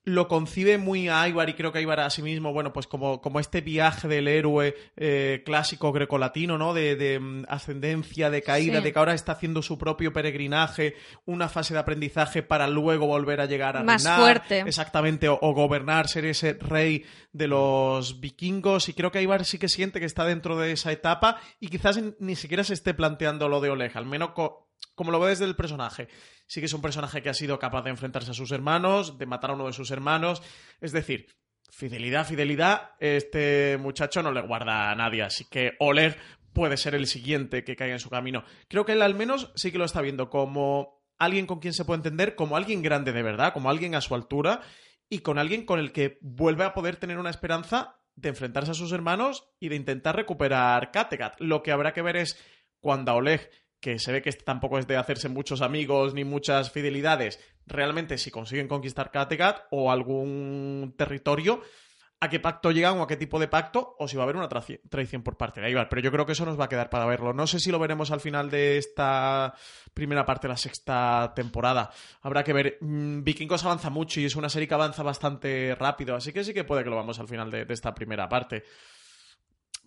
[0.09, 3.21] lo concibe muy a Ibar y creo que Ibar a sí mismo, bueno, pues como,
[3.21, 6.73] como este viaje del héroe eh, clásico grecolatino, ¿no?
[6.75, 8.85] De, de, mm, ascendencia, de caída, Sí.
[8.85, 13.40] de que ahora está haciendo su propio peregrinaje, una fase de aprendizaje para luego volver
[13.40, 14.21] a llegar a Más reinar.
[14.21, 14.61] fuerte.
[14.61, 18.88] Exactamente, o, o gobernar, ser ese rey de los vikingos.
[18.88, 22.01] Y creo que Ibar sí que siente que está dentro de esa etapa y quizás
[22.21, 25.44] ni siquiera se esté planteando lo de Oleg, al menos co- como lo ve desde
[25.44, 26.08] el personaje.
[26.46, 29.26] Sí que es un personaje que ha sido capaz de enfrentarse a sus hermanos, de
[29.26, 30.42] matar a uno de sus hermanos.
[30.80, 31.26] Es decir,
[31.70, 35.22] fidelidad, fidelidad, este muchacho no le guarda a nadie.
[35.22, 36.16] Así que Oleg
[36.52, 38.44] puede ser el siguiente que caiga en su camino.
[38.68, 41.84] Creo que él al menos sí que lo está viendo como alguien con quien se
[41.84, 44.62] puede entender, como alguien grande de verdad, como alguien a su altura
[45.08, 48.74] y con alguien con el que vuelve a poder tener una esperanza de enfrentarse a
[48.74, 51.38] sus hermanos y de intentar recuperar Kattegat.
[51.40, 52.42] Lo que habrá que ver es
[52.80, 53.50] cuando a Oleg,
[53.87, 58.18] que se ve que este tampoco es de hacerse muchos amigos ni muchas fidelidades, realmente
[58.18, 61.61] si consiguen conquistar Kattegat o algún territorio,
[62.18, 64.35] a qué pacto llegan o a qué tipo de pacto, o si va a haber
[64.35, 65.88] una traición por parte de Ibar.
[65.88, 67.33] Pero yo creo que eso nos va a quedar para verlo.
[67.33, 69.55] No sé si lo veremos al final de esta
[69.94, 71.88] primera parte de la sexta temporada.
[72.22, 72.79] Habrá que ver.
[72.81, 76.53] Mm, Vikingos avanza mucho y es una serie que avanza bastante rápido, así que sí
[76.53, 78.64] que puede que lo vamos al final de esta primera parte.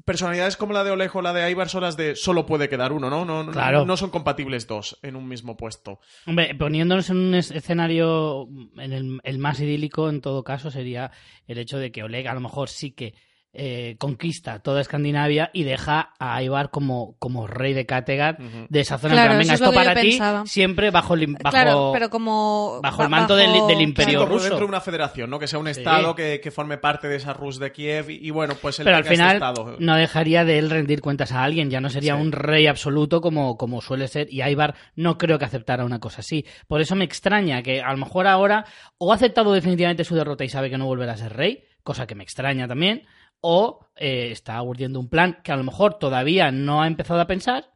[0.05, 2.91] Personalidades como la de Olejo o la de Ibar son las de solo puede quedar
[2.91, 3.25] uno, ¿no?
[3.25, 3.85] No, no- Claro.
[3.85, 5.99] no son compatibles dos en un mismo puesto.
[6.25, 11.11] Hombre, poniéndonos en un es- escenario, en el, el más idílico en todo caso, sería
[11.47, 13.13] el hecho de que Oleg a lo mejor sí que
[13.51, 18.99] eh, conquista toda Escandinavia y deja a Ivar como, como rey de Kattegat de esa
[18.99, 19.13] zona.
[19.15, 22.09] Claro, plan, Venga, eso es esto para ti siempre bajo el, im- bajo, claro, pero
[22.11, 22.79] como...
[22.83, 24.43] bajo el manto del- imperio ruso.
[24.45, 25.39] dentro de una federación, ¿no?
[25.39, 25.79] Que sea un Sí.
[25.79, 28.85] estado que, que forme parte de esa Rus de Kiev y, y bueno, pues el
[28.85, 29.75] Pero al este final estado.
[29.79, 32.21] no dejaría de él rendir cuentas a alguien, ya no sería Sí.
[32.21, 36.21] un rey absoluto como, como suele ser, y Ivar no creo que aceptara una cosa
[36.21, 36.45] así.
[36.67, 38.65] Por eso me extraña que a lo mejor ahora
[38.99, 42.05] o ha aceptado definitivamente su derrota y sabe que no volverá a ser rey, cosa
[42.05, 43.03] que me extraña también,
[43.41, 47.27] o eh, está urdiendo un plan que a lo mejor todavía no ha empezado a
[47.27, 47.71] pensar,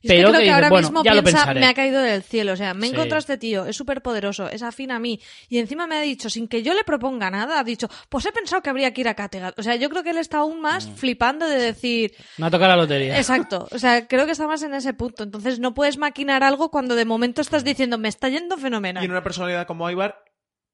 [0.00, 2.22] Y es pero que creo que ahora bueno, mismo ya piensa, me ha caído del
[2.22, 2.52] cielo.
[2.52, 2.94] O sea, me he Sí.
[2.94, 5.20] encontrado a este tío, es súper poderoso, es afín a mí.
[5.50, 8.32] Y encima me ha dicho, sin que yo le proponga nada, ha dicho, pues he
[8.32, 9.58] pensado que habría que ir a Kattegat.
[9.58, 10.94] O sea, yo creo que él está aún más Mm.
[10.94, 13.18] flipando de decir, no ha tocado la lotería.
[13.18, 13.68] exacto.
[13.72, 15.22] O sea, creo que está más en ese punto.
[15.22, 19.02] Entonces no puedes maquinar algo cuando de momento estás diciendo, me está yendo fenomenal.
[19.02, 20.23] Y en una personalidad como Ibar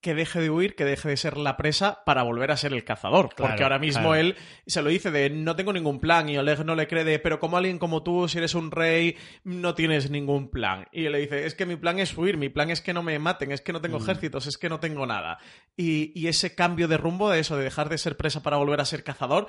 [0.00, 2.84] que deje de huir, que deje de ser la presa para volver a ser el
[2.84, 3.34] cazador.
[3.34, 4.14] Claro, porque ahora mismo claro.
[4.14, 4.36] él
[4.66, 7.38] se lo dice de no tengo ningún plan y Oleg no le cree de pero
[7.38, 10.86] como alguien como tú, si eres un rey, no tienes ningún plan.
[10.92, 13.02] Y él le dice es que mi plan es huir, mi plan es que no
[13.02, 14.02] me maten, es que no tengo Mm.
[14.02, 15.38] ejércitos, es que no tengo nada.
[15.76, 18.80] Y, y ese cambio de rumbo de eso, de dejar de ser presa para volver
[18.80, 19.48] a ser cazador,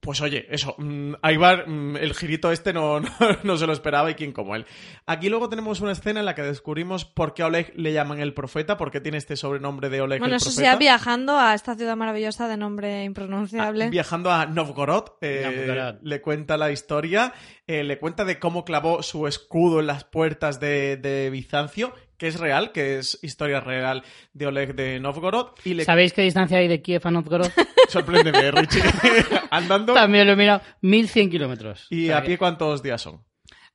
[0.00, 3.08] pues oye, eso, mm, Ibar, mm, el girito este no, no,
[3.42, 4.64] no se lo esperaba y quién como él.
[5.06, 8.20] Aquí luego tenemos una escena en la que descubrimos por qué a Oleg le llaman
[8.20, 10.62] el profeta, por qué tiene este sobrenombre de Oleg bueno, el eso profeta.
[10.70, 13.84] sea viajando a esta ciudad maravillosa de nombre impronunciable.
[13.84, 15.96] Ah, viajando a Novgorod, eh, Novgorod.
[16.02, 17.32] le cuenta la historia,
[17.66, 22.26] eh, le cuenta de cómo clavó su escudo en las puertas de, de Bizancio, que
[22.28, 24.02] es real, que es historia real
[24.32, 25.52] de Oleg de Novgorod.
[25.64, 27.48] Y le ¿Sabéis qué distancia hay de Kiev a Novgorod?
[27.88, 28.82] sorpréndeme, Richie.
[29.50, 29.94] Andando.
[29.94, 30.60] También lo he mirado.
[30.82, 31.86] 1100 kilómetros.
[31.90, 33.24] ¿Y O sea a que- pie cuántos días son?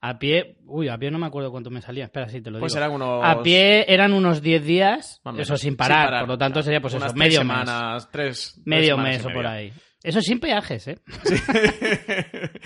[0.05, 2.03] A pie, uy, a pie no me acuerdo cuánto me salía.
[2.03, 2.83] Espera, sí, te lo Pues digo.
[2.83, 3.23] eran unos...
[3.23, 7.11] A pie eran unos 10 días, eso sin parar, por lo tanto sería pues Unas
[7.11, 8.53] eso, medio semanas, tres, mes.
[8.55, 9.71] tres Medio semanas mes o por ahí.
[10.03, 10.99] Eso sin peajes, ¿eh?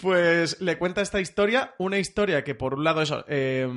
[0.00, 3.68] pues le cuenta esta historia, una historia que por un lado eso, eh,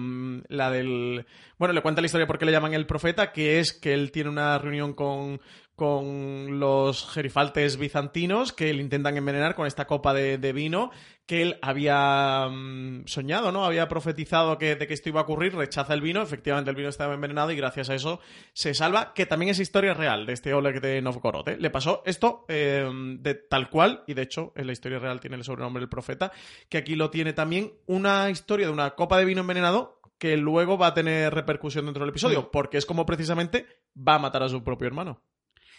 [0.50, 1.28] la del...
[1.60, 4.32] Bueno, le cuenta la historia porque le llaman el profeta, que es que él tiene
[4.32, 5.40] una reunión con,
[5.76, 10.90] con los gerifaltes bizantinos que le intentan envenenar con esta copa de vino
[11.26, 13.66] que él había mm, soñado, ¿no?
[13.66, 16.90] Había profetizado que, de que esto iba a ocurrir, rechaza el vino, efectivamente el vino
[16.90, 18.20] estaba envenenado y gracias a eso
[18.54, 21.48] se salva, que también es historia real de este Oleg de Novgorod.
[21.50, 21.58] ¿eh?
[21.58, 25.38] Le pasó esto eh, de tal cual, y de hecho en la historia real tiene
[25.38, 26.32] el sobrenombre del profeta,
[26.68, 30.78] que aquí lo tiene también una historia de una copa de vino envenenado que luego
[30.78, 34.50] va a tener repercusión dentro del episodio, porque es como precisamente va a matar a
[34.50, 35.22] su propio hermano.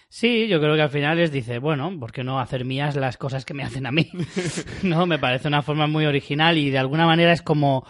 [0.08, 3.16] Sí, yo creo que al final les dice, bueno, ¿por qué no hacer mías las
[3.16, 4.10] cosas que me hacen a mí?
[4.82, 7.84] no, me parece una forma muy original y de alguna manera es como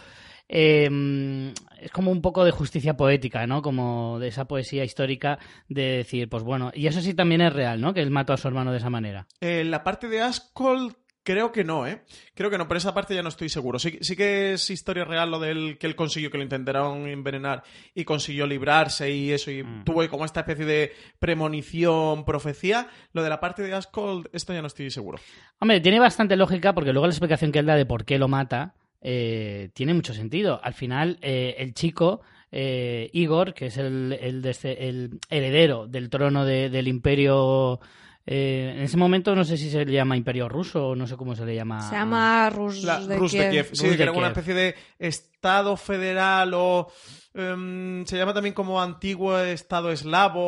[0.48, 1.52] eh,
[1.84, 3.60] es como un poco de justicia poética, ¿no?
[3.60, 7.80] Como de esa poesía histórica de decir, pues bueno, y eso sí también es real,
[7.80, 7.92] ¿no?
[7.92, 9.26] Que él mató a su hermano de esa manera.
[9.40, 12.02] Eh, la parte de Askold creo que no, ¿eh?
[12.34, 13.78] Creo que no, pero esa parte ya no estoy seguro.
[13.80, 17.62] Sí, sí que es historia real lo del que él consiguió, que lo intentaron envenenar
[17.94, 19.84] y consiguió librarse y eso, y Mm.
[19.84, 22.88] tuvo como esta especie de premonición, profecía.
[23.12, 25.18] Lo de la parte de Askold, esto ya no estoy seguro.
[25.58, 28.28] Hombre, tiene bastante lógica porque luego la explicación que él da de por qué lo
[28.28, 30.60] mata eh, tiene mucho sentido.
[30.62, 34.44] Al final, eh, el chico, eh, Igor, que es el, el,
[34.78, 37.80] el heredero del trono de- del imperio...
[38.26, 41.16] eh, en ese momento no sé si se le llama imperio ruso o no sé
[41.16, 41.82] cómo se le llama.
[41.82, 43.70] Se llama Rus, La, de Rus de Kiev.
[43.72, 46.90] Sí, Rus que era una especie de estado federal o...
[47.34, 50.40] em, se llama también como antiguo estado eslavo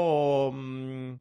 [0.48, 0.52] o...
[0.52, 1.14] mm,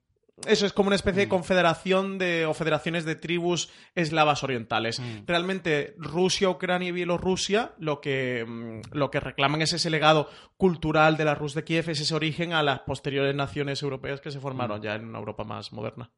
[0.47, 4.99] eso es como una especie de confederación de, o federaciones de tribus eslavas orientales.
[5.01, 5.25] Mm.
[5.25, 11.17] Realmente Rusia, Ucrania y Bielorrusia lo que, mm, lo que reclaman es ese legado cultural
[11.17, 14.39] de la Rus de Kiev, es ese origen a las posteriores naciones europeas que se
[14.39, 16.11] formaron ya en una Europa más moderna.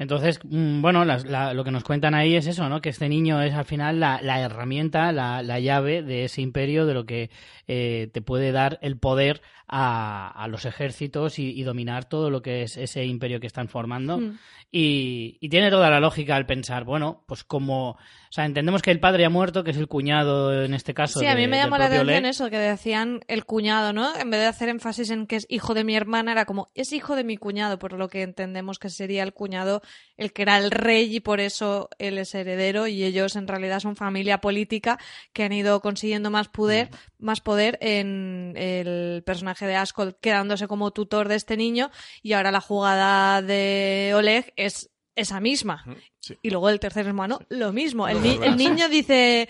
[0.00, 2.80] Entonces, mm, bueno, la- lo que nos cuentan ahí es eso, ¿no?
[2.80, 6.86] Que este niño es al final la, la herramienta, la, la llave de ese imperio,
[6.86, 7.28] de lo que
[7.68, 12.42] eh, te puede dar el poder a, a los ejércitos y, y dominar todo lo
[12.42, 14.18] que es ese imperio que están formando.
[14.18, 14.38] Mm.
[14.72, 17.98] Y, y tiene toda la lógica al pensar, bueno, pues como, o
[18.32, 21.18] sea, entendemos que el padre ha muerto, que es el cuñado en este caso.
[21.20, 24.16] Sí, a mí me llamó la atención eso, que decían el cuñado, ¿no?
[24.16, 26.92] En vez de hacer énfasis en que es hijo de mi hermana, era como, es
[26.92, 29.82] hijo de mi cuñado, por lo que entendemos que sería el cuñado
[30.16, 33.80] el que era el rey y por eso él es heredero y ellos en realidad
[33.80, 34.98] son familia política
[35.32, 40.90] que han ido consiguiendo más poder, más poder en el personaje de Askold quedándose como
[40.90, 41.90] tutor de este niño
[42.22, 45.84] y ahora la jugada de Oleg es esa misma.
[46.20, 46.38] Sí.
[46.42, 48.08] Y luego el tercer hermano, lo mismo.
[48.08, 49.48] El, ni- niño dice,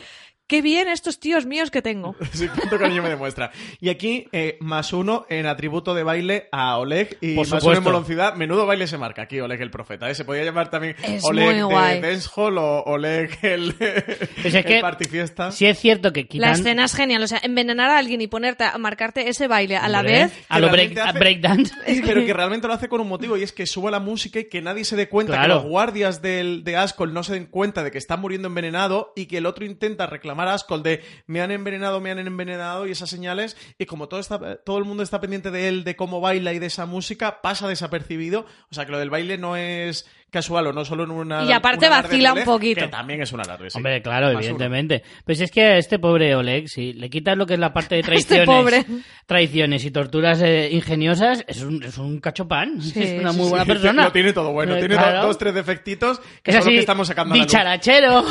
[0.51, 2.17] qué bien estos tíos míos que tengo.
[2.33, 3.51] Sí, cuánto cariño me demuestra.
[3.81, 7.77] Y aquí, eh, más uno en atributo de baile a Oleg y Por más uno
[7.77, 8.35] en moloncidad.
[8.35, 10.11] Menudo baile se marca aquí, Oleg el profeta.
[10.11, 10.15] ¿eh?
[10.15, 13.75] Se podía llamar también Es Oleg de Dancehall o Oleg el,
[14.45, 15.53] es el que- partifiesta.
[15.53, 18.27] Sí es cierto que La quitan escena es genial, o sea, envenenar a alguien y
[18.27, 20.33] ponerte a marcarte ese baile a la Hombre, vez.
[20.49, 21.73] a lo break, a breakdance.
[22.05, 24.49] Pero que realmente lo hace con un motivo y es que sube la música y
[24.49, 25.49] que nadie se dé cuenta, Claro.
[25.59, 29.13] que los guardias del, de Ascol no se den cuenta de que está muriendo envenenado
[29.15, 32.93] y que el otro intenta reclamar Ascol de me han envenenado, me han envenenado y
[32.93, 36.21] esas señales y como todo, está, todo el mundo está pendiente de él, de cómo
[36.21, 38.47] baila y de esa música, pasa desapercibido.
[38.71, 41.43] O sea que lo del baile no es casual o no solo en una...
[41.45, 42.83] Y aparte vacila un poquito.
[42.83, 43.77] Que también es un alarde, sí.
[43.77, 44.41] Hombre, claro, Más uno.
[44.41, 45.03] evidentemente.
[45.25, 47.97] Pues es que a este pobre Oleg, si le quitas lo que es la parte
[47.97, 48.85] de traiciones, Este pobre.
[49.27, 52.81] traiciones y torturas eh, ingeniosas, es un, es un cachopán.
[52.81, 53.51] Sí, es una sí, muy sí.
[53.51, 54.05] buena Sí, persona.
[54.05, 55.23] Lo tiene todo bueno, tiene claro.
[55.27, 58.25] dos, tres defectitos que Es son los así, que estamos sacando bicharachero,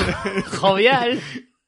[0.59, 1.19] jovial.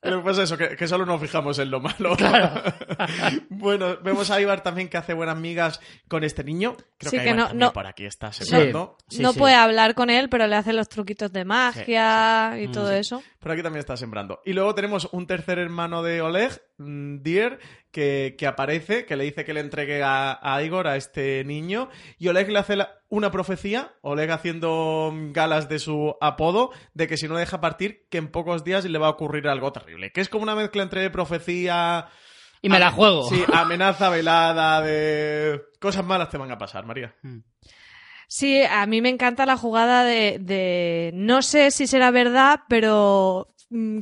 [0.04, 2.16] Lo que pasa es eso, que, que solo nos fijamos en lo malo.
[3.50, 6.76] bueno, vemos a Ibar también que hace buenas migas con este niño.
[6.98, 8.98] Creo Sí, que, que no- no- por aquí está sembrando.
[9.08, 9.40] Sí, no sí.
[9.40, 13.22] puede hablar con él, pero le hace los truquitos de magia y todo eso.
[13.40, 14.42] Por aquí también está sembrando.
[14.46, 17.60] Y luego tenemos un tercer hermano de Oleg, mm, Dier,
[17.92, 21.90] que, que aparece, que le dice que le entregue a, a Igor, a este niño.
[22.18, 27.08] Y Oleg le hace la- una profecía, Oleg haciendo mm, galas de su apodo, de
[27.08, 30.12] que si no deja partir, que en pocos días le va a ocurrir algo terrible.
[30.12, 32.08] Que es como una mezcla entre profecía...
[32.64, 33.28] Y me la juego.
[33.28, 35.62] Sí, amenaza velada de...
[35.80, 37.16] Cosas malas te van a pasar, María.
[38.28, 43.48] Sí, a mí me encanta la jugada de, de- no sé si será verdad, pero
[43.50, 43.51] mm,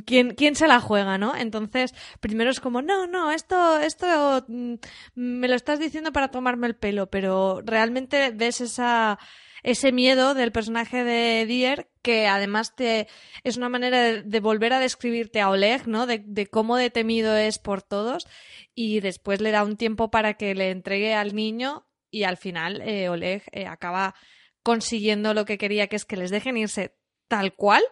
[0.04, 1.34] ¿quién, quién se la juega, ¿no?
[1.36, 4.74] Entonces, primero es como, no, no, esto, esto mm,
[5.14, 9.18] me lo estás diciendo para tomarme el pelo, pero realmente ves esa
[9.62, 13.08] ese miedo del personaje de Dier que además te
[13.44, 16.06] es una manera de, volver a describirte a Oleg, ¿no?
[16.06, 18.26] De, de, cómo de temido es por todos
[18.74, 22.80] y después le da un tiempo para que le entregue al niño y al final
[22.82, 24.14] eh, Oleg eh, acaba
[24.62, 26.94] consiguiendo lo que quería, que es que les dejen irse
[27.30, 27.82] tal cual,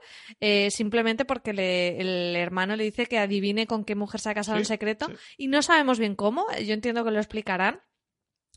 [0.40, 4.34] eh, simplemente porque le, el hermano le dice que adivine con qué mujer se ha
[4.34, 5.14] casado Sí, en secreto sí.
[5.38, 7.80] y no sabemos bien cómo, yo entiendo que lo explicarán.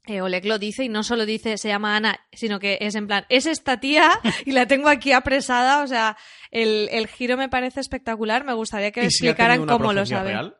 [0.08, 3.06] Eh, Oleg lo dice y no solo dice se llama Ana, sino que es en
[3.06, 4.10] plan, es esta tía
[4.48, 6.18] y la tengo aquí apresada, o sea,
[6.50, 10.04] el, el giro me parece espectacular, me gustaría que ¿Y si ha explicaran cómo lo
[10.04, 10.58] real?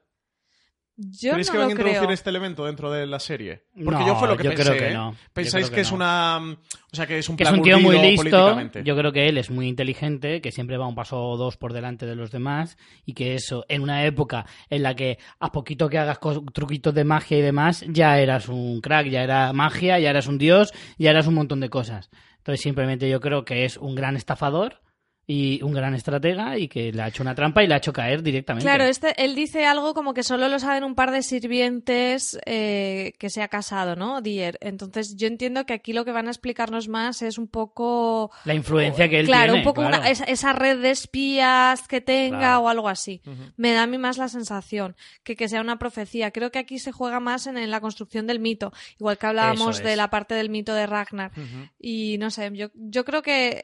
[1.10, 2.12] Yo ¿Creéis no que van a introducir creo.
[2.12, 3.64] este elemento dentro de la serie?
[3.74, 4.64] Porque No, yo fue lo que yo pensé.
[4.64, 4.94] creo que ¿eh?
[4.94, 5.12] no.
[5.14, 6.38] Yo ¿Pensáis creo que, que es una.
[6.40, 8.60] O sea, que es un que es plan un tío muy listo.
[8.84, 11.74] Yo creo que él es muy inteligente, que siempre va un paso o dos por
[11.74, 15.90] delante de los demás y que eso, en una época en la que a poquito
[15.90, 16.20] que hagas
[16.54, 20.38] truquitos de magia y demás, ya eras un crack, ya era magia, ya eras un
[20.38, 22.10] dios, ya eras un montón de cosas.
[22.38, 24.82] Entonces simplemente yo creo que es un gran estafador
[25.28, 27.94] y un gran estratega y que le ha hecho una trampa y le ha hecho
[27.94, 28.66] caer directamente.
[28.66, 33.14] Claro, este, él dice algo como que solo lo saben un par de sirvientes eh,
[33.20, 34.22] que se ha casado, ¿no?
[34.22, 34.58] Dier.
[34.62, 38.32] Entonces yo entiendo que aquí lo que van a explicarnos más es un poco...
[38.46, 39.60] La influencia que él claro, tiene.
[39.60, 40.04] un poco claro.
[40.06, 42.62] esa, esa red de espías que tenga Claro.
[42.62, 43.22] o algo así.
[43.58, 46.32] Me da a mí más la sensación que que sea una profecía.
[46.32, 49.82] Creo que aquí se juega más en, en la construcción del mito, igual que hablábamos
[49.82, 51.32] de la parte del mito de Ragnar.
[51.80, 53.62] Y no sé, yo, yo creo que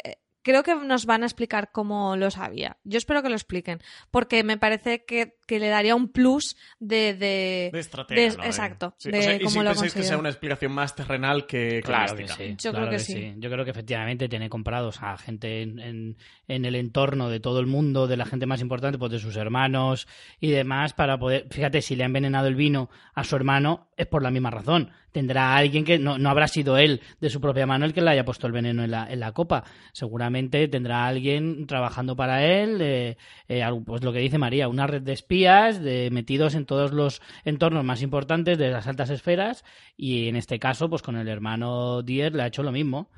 [0.47, 2.77] creo que nos van a explicar cómo lo sabía.
[2.83, 3.79] Yo espero que lo expliquen,
[4.09, 7.13] porque me parece que, que le daría un plus de...
[7.13, 8.21] de, De estratega.
[8.31, 8.43] de- ¿no?
[8.43, 10.95] Exacto, Sí, de o sea, y cómo si lo pensáis que sea una explicación más
[10.95, 12.55] terrenal que Claro que sí.
[12.59, 13.33] Yo claro creo que sí.
[13.37, 17.59] Yo creo que efectivamente tiene comprados a gente en, en- en el entorno de todo
[17.59, 20.07] el mundo, de la gente más importante, pues de sus hermanos
[20.39, 21.47] y demás, para poder.
[21.51, 24.91] Fíjate, si le ha envenenado el vino a su hermano, es por la misma razón.
[25.11, 28.11] Tendrá alguien que no, no habrá sido él de su propia mano el que le
[28.11, 29.63] haya puesto el veneno en la, en la copa.
[29.93, 33.17] Seguramente tendrá alguien trabajando para él, eh,
[33.47, 37.21] eh, pues lo que dice María, una red de espías de, metidos en todos los
[37.45, 39.63] entornos más importantes de las altas esferas
[39.95, 43.09] y en este caso, pues con el hermano Dier le ha hecho lo mismo.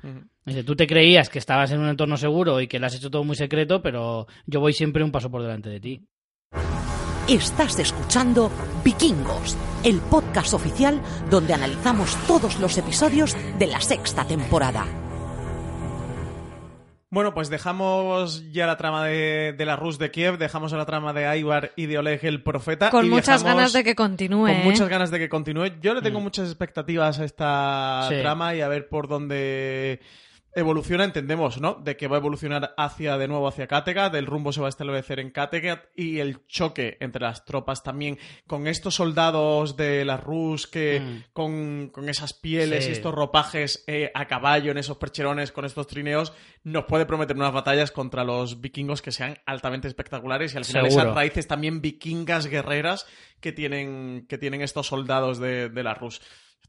[0.44, 3.10] Dice, tú te creías que estabas en un entorno seguro y que lo has hecho
[3.10, 6.06] todo muy secreto, pero yo voy siempre un paso por delante de ti.
[7.30, 8.50] Estás escuchando
[8.84, 14.84] Vikingos, el podcast oficial donde analizamos todos los episodios de la sexta temporada.
[17.12, 21.12] Bueno, pues dejamos ya la trama de, de la Rus de Kiev, dejamos la trama
[21.12, 22.90] de Aibar y de Oleg el profeta.
[22.90, 24.46] Con y muchas ganas de que continúe.
[24.46, 24.60] Con ¿eh?
[24.64, 25.80] muchas ganas de que continúe.
[25.80, 26.24] Yo le tengo Mm.
[26.24, 28.16] muchas expectativas a esta Sí.
[28.20, 30.00] trama y a ver por dónde
[30.54, 31.74] evoluciona, entendemos, ¿no?
[31.74, 34.70] De que va a evolucionar hacia, de nuevo, hacia Kattegat, el rumbo se va a
[34.70, 40.16] establecer en Kattegat y el choque entre las tropas también con estos soldados de la
[40.16, 41.24] Rus que Mm.
[41.32, 42.90] con, con esas pieles Sí.
[42.90, 46.32] y estos ropajes eh, a caballo en esos percherones con estos trineos
[46.64, 50.86] nos puede prometer unas batallas contra los vikingos que sean altamente espectaculares y al final
[50.86, 51.02] Seguro.
[51.04, 53.06] esas raíces también vikingas guerreras
[53.40, 56.20] que tienen, que tienen estos soldados de, de la Rus.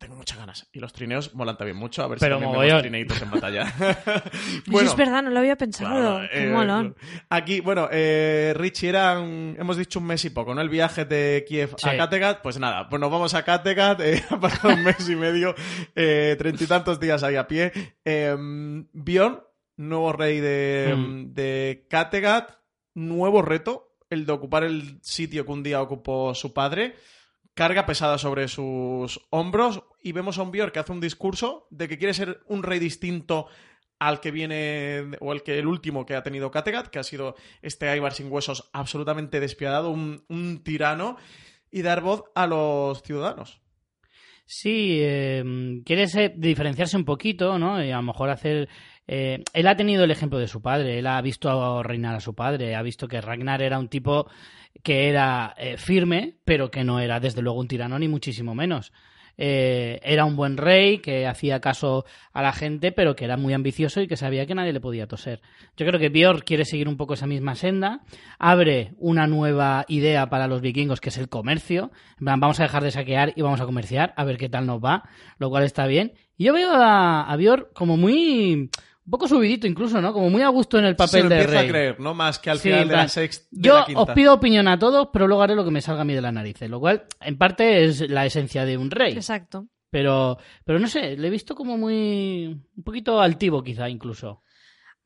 [0.02, 0.68] Tengo muchas ganas.
[0.74, 2.02] Y los trineos molan también mucho.
[2.02, 3.72] A ver Pero si también vemos trineitos en batalla.
[4.74, 5.92] Oye, es verdad, no lo había pensado.
[6.18, 6.96] Claro, Qué eh, molón.
[7.30, 10.62] Aquí, bueno, eh, Richie era, un- hemos dicho un mes y poco, ¿no?
[10.62, 11.88] El viaje de Kiev Sí.
[11.88, 15.16] a Kattegat, pues nada, pues nos vamos a Kattegat, eh, ha pasado un mes y
[15.16, 15.54] medio,
[15.96, 17.72] eh, treinta y tantos días ahí a pie.
[18.04, 18.36] Eh,
[18.94, 19.44] Bjorn,
[19.78, 21.34] nuevo rey de, Mm.
[21.34, 22.54] de Kattegat,
[22.96, 26.96] nuevo reto, el de ocupar el sitio que un día ocupó su padre.
[27.54, 31.88] Carga pesada sobre sus hombros y vemos a un Bjorn que hace un discurso de
[31.88, 33.48] que quiere ser un rey distinto
[34.00, 37.36] al que viene, o el que el último que ha tenido Kattegat, que ha sido
[37.62, 41.18] este Aibar sin huesos absolutamente despiadado, un, un tirano,
[41.70, 43.62] y dar voz a los ciudadanos.
[44.46, 45.44] Sí, eh,
[45.86, 47.82] quiere ser- diferenciarse un poquito, ¿no?
[47.84, 48.68] Y a lo mejor hacer...
[49.08, 52.34] eh, él ha tenido el ejemplo de su padre, él ha visto reinar a su
[52.34, 54.28] padre, ha visto que Ragnar era un tipo
[54.84, 58.92] que era eh, firme, pero que no era desde luego un tirano ni muchísimo menos.
[59.44, 63.56] Eh, era un buen rey que hacía caso a la gente, pero que era muy
[63.56, 65.42] ambicioso y que sabía que nadie le podía toser.
[65.76, 68.02] Yo creo que Björk quiere seguir un poco esa misma senda,
[68.38, 71.90] abre una nueva idea para los vikingos que es el comercio.
[72.20, 75.10] Vamos a dejar de saquear y vamos a comerciar, a ver qué tal nos va,
[75.40, 76.14] lo cual está bien.
[76.38, 77.38] Yo veo a, a
[77.74, 78.70] como muy.
[79.06, 80.14] Un poco subidito incluso, ¿no?
[80.14, 81.68] Como muy a gusto en el Se papel lo de empieza rey.
[81.68, 82.14] a creer, ¿no?
[82.14, 83.48] Más que al Sí, final de la sexta.
[83.52, 84.02] de Yo la quinta.
[84.02, 86.22] os pido opinión a todos, pero luego haré lo que me salga a mí de
[86.22, 89.14] las narices, lo cual en parte es la esencia de un rey.
[89.14, 89.68] Exacto.
[89.90, 92.46] Pero, pero no sé, le he visto como muy.
[92.78, 94.42] un poquito altivo, quizá incluso.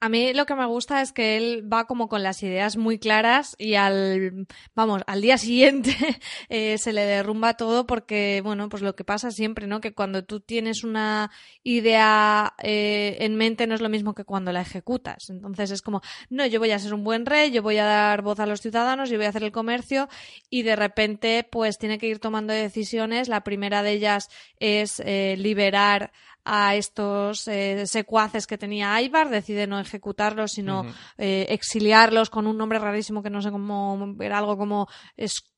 [0.02, 3.00] A mí lo que me gusta es que él va como con las ideas muy
[3.00, 5.96] claras y al, vamos, al día siguiente
[6.50, 9.80] eh, se le derrumba todo porque, bueno, pues lo que pasa siempre, ¿no?
[9.80, 11.32] Que cuando tú tienes una
[11.64, 15.30] idea eh, en mente no es lo mismo que cuando la ejecutas.
[15.30, 18.22] Entonces es como, no, yo voy a ser un buen rey, yo voy a dar
[18.22, 20.10] voz a los ciudadanos, yo voy a hacer el comercio
[20.50, 23.30] y de repente pues tiene que ir tomando decisiones.
[23.30, 24.30] La primera de ellas
[24.60, 26.12] es eh, liberar
[26.46, 30.86] a estos eh, secuaces que tenía Aibar, decide no ejecutarlos, sino
[31.18, 34.88] eh, exiliarlos con un nombre rarísimo que no sé cómo, era algo como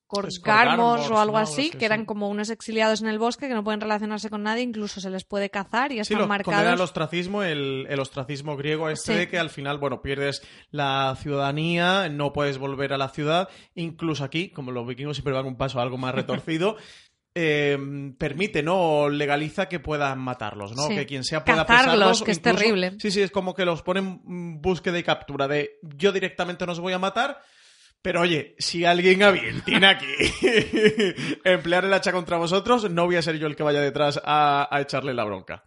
[0.10, 3.64] Scorgarmos, o algo así, Sí, que eran como unos exiliados en el bosque que no
[3.64, 6.66] pueden relacionarse con nadie, incluso se les puede cazar y Sí, están lo marcados.
[6.66, 9.18] al ostracismo, el, el ostracismo griego este Sí.
[9.20, 14.24] de que al final, bueno, pierdes la ciudadanía, no puedes volver a la ciudad, incluso
[14.24, 16.78] aquí, como los vikingos siempre van un paso algo más retorcido,
[17.40, 17.78] eh,
[18.18, 18.80] permite, ¿no?
[18.80, 20.88] O legaliza que puedan matarlos, ¿no?
[20.88, 20.96] Sí.
[20.96, 22.94] Que quien sea pueda Cazarlos, pesarlos, que es terrible.
[23.00, 26.72] Sí, sí, es como que los ponen en búsqueda y captura de yo directamente no
[26.72, 27.40] os voy a matar,
[28.02, 30.08] pero oye, si alguien a bien tiene aquí
[31.44, 34.68] emplear el hacha contra vosotros, no voy a ser yo el que vaya detrás a,
[34.72, 35.64] a echarle la bronca.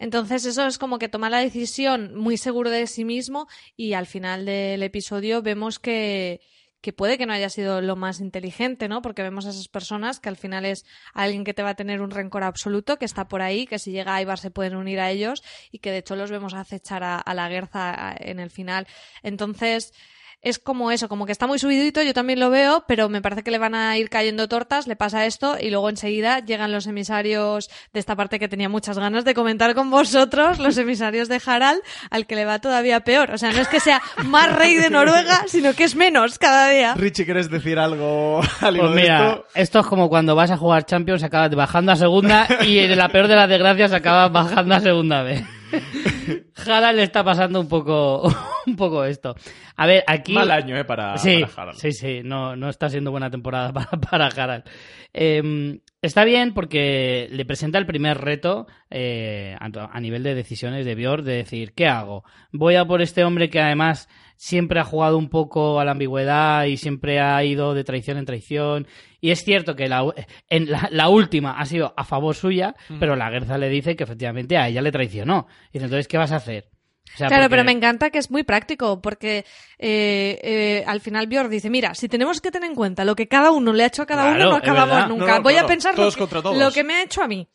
[0.00, 3.46] Entonces eso es como que toma la decisión muy seguro de sí mismo
[3.76, 6.40] y al final del episodio vemos que,
[6.80, 9.02] que puede que no haya sido lo más inteligente, ¿no?
[9.02, 12.00] Porque vemos a esas personas que al final es alguien que te va a tener
[12.00, 15.00] un rencor absoluto, que está por ahí, que si llega a Ibar se pueden unir
[15.00, 18.50] a ellos y que de hecho los vemos acechar a, a la Guerza en el
[18.50, 18.86] final.
[19.22, 19.92] Entonces
[20.40, 23.42] es como eso, como que está muy subidito, yo también lo veo, pero me parece
[23.42, 26.86] que le van a ir cayendo tortas, le pasa esto y luego enseguida llegan los
[26.86, 31.40] emisarios de esta parte que tenía muchas ganas de comentar con vosotros, los emisarios de
[31.44, 31.80] Harald,
[32.10, 33.32] al que le va todavía peor.
[33.32, 36.68] O sea, no es que sea más rey de Noruega, sino que es menos cada
[36.70, 36.94] día.
[36.94, 39.44] Richie, ¿quieres decir algo al Pues de mira, esto?
[39.54, 39.80] esto?
[39.80, 43.26] es como cuando vas a jugar Champions, acabas bajando a segunda y en la peor
[43.28, 45.42] de las desgracias acabas bajando a segunda vez.
[46.66, 48.22] Harald le está pasando un poco,
[48.66, 49.34] un poco esto.
[49.76, 50.32] A ver, aquí...
[50.32, 50.84] Mal año, ¿eh?
[50.84, 53.72] Para, sí, para sí, sí, no, no está siendo buena temporada
[54.10, 54.64] para, para.
[55.12, 60.84] Eh, está bien porque le presenta el primer reto eh, a, a nivel de decisiones
[60.84, 62.24] de Björn, de decir, ¿qué hago?
[62.52, 64.08] Voy a por este hombre que además
[64.40, 68.24] siempre ha jugado un poco a la ambigüedad y siempre ha ido de traición en
[68.24, 68.86] traición.
[69.20, 70.04] Y es cierto que la,
[70.48, 74.04] en la, la última ha sido a favor suya, pero la Guerza le dice que
[74.04, 75.48] efectivamente a ella le traicionó.
[75.70, 76.70] Y dice, entonces, ¿qué vas a hacer?
[77.12, 79.44] O sea, Claro, porque- pero me encanta que es muy práctico, porque
[79.78, 83.26] eh, eh, al final Björn dice, mira, si tenemos que tener en cuenta lo que
[83.28, 85.08] cada uno le ha hecho a cada Claro, uno, no acabamos verdad.
[85.08, 85.26] nunca.
[85.26, 86.56] No, no, Voy claro, a pensar lo todos que, contra todos.
[86.58, 87.48] lo que me ha hecho a mí.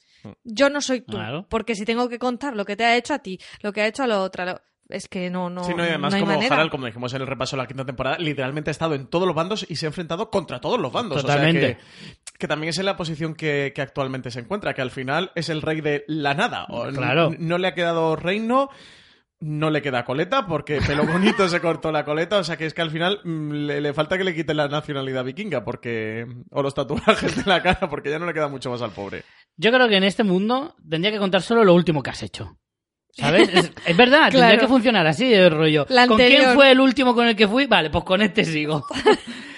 [0.43, 1.45] Yo no soy tú, Claro.
[1.49, 3.87] porque si tengo que contar lo que te ha hecho a ti, lo que ha
[3.87, 4.61] hecho a la otra, lo-
[4.93, 6.55] es que no, no, Sí, no, y además, no hay como manera.
[6.55, 9.25] Harald, como dijimos en el repaso de la quinta temporada, literalmente ha estado en todos
[9.25, 11.21] los bandos y se ha enfrentado contra todos los bandos.
[11.21, 11.65] Totalmente.
[11.65, 14.81] O sea que, que también es en la posición que, que actualmente se encuentra, que
[14.81, 16.65] al final es el rey de la nada.
[16.69, 17.31] O Claro.
[17.37, 18.69] No, le ha quedado reino.
[19.39, 22.73] No le queda coleta porque pelo bonito se cortó la coleta, o sea que es
[22.73, 26.61] que al final mm, le, le falta que le quiten la nacionalidad vikinga porque o
[26.61, 29.23] los tatuajes de la cara porque ya no le queda mucho más al pobre.
[29.57, 32.57] Yo creo que en este mundo tendría que contar solo lo último que has hecho.
[33.15, 33.49] ¿Sabes?
[33.53, 34.59] Es, es verdad, tendría Claro.
[34.61, 35.85] que funcionar así el rollo.
[35.89, 37.67] La ¿Con quién fue el último con el que fui?
[37.67, 38.85] Vale, pues con este sigo.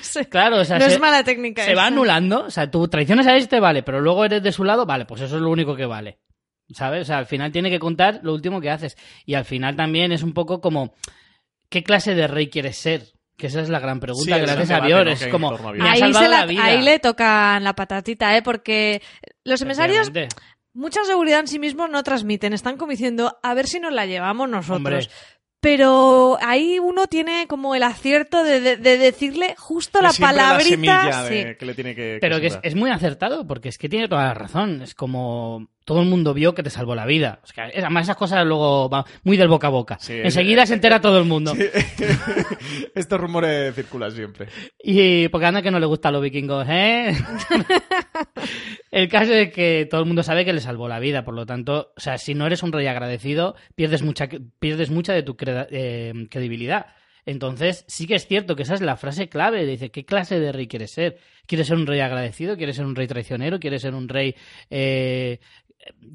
[0.02, 0.24] Sí.
[0.26, 1.66] Claro, o sea, no se, es mala técnica.
[1.66, 2.46] se va anulando.
[2.46, 5.20] O sea, tú traiciones a este, vale, pero luego eres de su lado, vale, pues
[5.22, 6.20] eso es lo único que vale.
[6.72, 7.02] ¿Sabes?
[7.02, 8.96] O sea, al final tiene que contar lo último que haces.
[9.26, 10.94] Y al final también es un poco como,
[11.70, 13.04] ¿qué clase de rey quieres ser?
[13.36, 14.80] Que esa es la gran pregunta Sí, haces a.
[14.80, 15.02] ¿no?
[15.02, 16.64] Es como, me ha Ahí, salvado se la- la vida.
[16.64, 18.42] ahí le tocan la patatita, ¿eh?
[18.42, 19.02] Porque
[19.44, 20.36] los emisarios Efectivamente.
[20.76, 22.54] Mucha seguridad en sí mismos no transmiten.
[22.54, 24.78] Están como diciendo, a ver si nos la llevamos nosotros.
[24.78, 25.08] Hombre.
[25.62, 30.70] Pero ahí uno tiene como el acierto de, de- de decirle justo la siempre palabrita.
[30.70, 31.58] semilla de- sí.
[31.58, 32.18] que le tiene que.
[32.22, 34.84] Pero que es muy acertado, porque es que tiene toda la razón.
[34.84, 37.40] Es como todo el mundo vio que te salvó la vida.
[37.44, 39.98] O sea, además esas cosas luego van muy del boca a boca.
[40.00, 41.54] Sí, Enseguida eh, se entera todo el mundo.
[42.96, 44.48] Estos rumores circulan siempre.
[44.84, 47.16] Y porque anda que no le gusta a los vikingos, ¿eh?
[48.92, 51.46] el caso es que todo el mundo sabe que le salvó la vida, por lo
[51.46, 54.28] tanto, o sea, si no eres un rey agradecido, pierdes mucha,
[54.60, 56.88] pierdes mucha de tu eh, credibilidad.
[57.26, 59.66] Entonces, sí que es cierto que esa es la frase clave.
[59.66, 61.18] Dice, ¿qué clase de rey quieres ser?
[61.48, 62.56] ¿Quieres ser un rey agradecido?
[62.56, 63.60] ¿Quieres ser un rey traicionero?
[63.60, 64.36] ¿Quieres ser un rey
[64.70, 65.40] eh,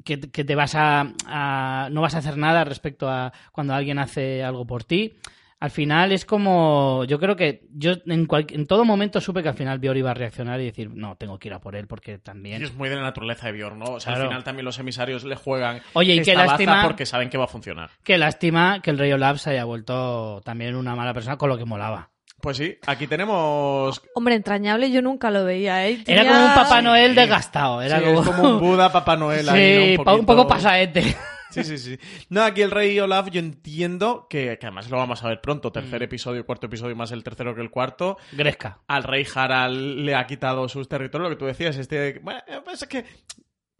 [0.04, 3.98] que, que te vas a, a- no vas a hacer nada respecto a cuando alguien
[3.98, 5.14] hace algo por ti?
[5.60, 9.50] Al final es como, yo creo que yo en, cual- en todo momento supe que
[9.50, 11.86] al final Bior iba a reaccionar y decir, no, tengo que ir a por él
[11.86, 12.62] porque Y también...
[12.62, 13.84] es muy de la naturaleza de Bjorn, ¿no?
[13.84, 14.22] O sea, Claro.
[14.24, 17.36] al final también los emisarios le juegan Oye, y esta qué lástima- porque saben que
[17.36, 17.90] va a funcionar.
[18.02, 21.58] Qué lástima que el rey Olaf se haya vuelto también una mala persona con lo
[21.58, 22.08] que molaba.
[22.40, 24.00] Pues sí, aquí tenemos...
[24.14, 26.02] Hombre, entrañable yo nunca lo veía, ¿eh?
[26.06, 27.16] Era como un Papá Noel Sí.
[27.16, 27.82] desgastado.
[27.82, 28.20] Era sí, como...
[28.22, 29.96] es como un Buda, Papá Noel ahí, ¿no?
[29.96, 31.16] Sí, pa- un poco pasaete.
[31.50, 31.98] Sí, sí, sí.
[32.28, 35.72] No, aquí el rey Olaf yo entiendo que, que además lo vamos a ver pronto,
[35.72, 38.18] tercer episodio, cuarto episodio más el tercero que el cuarto.
[38.30, 38.78] Gresca.
[38.86, 42.20] Al rey Harald le ha quitado sus territorios, lo que tú decías, este...
[42.20, 43.04] Bueno, pues es que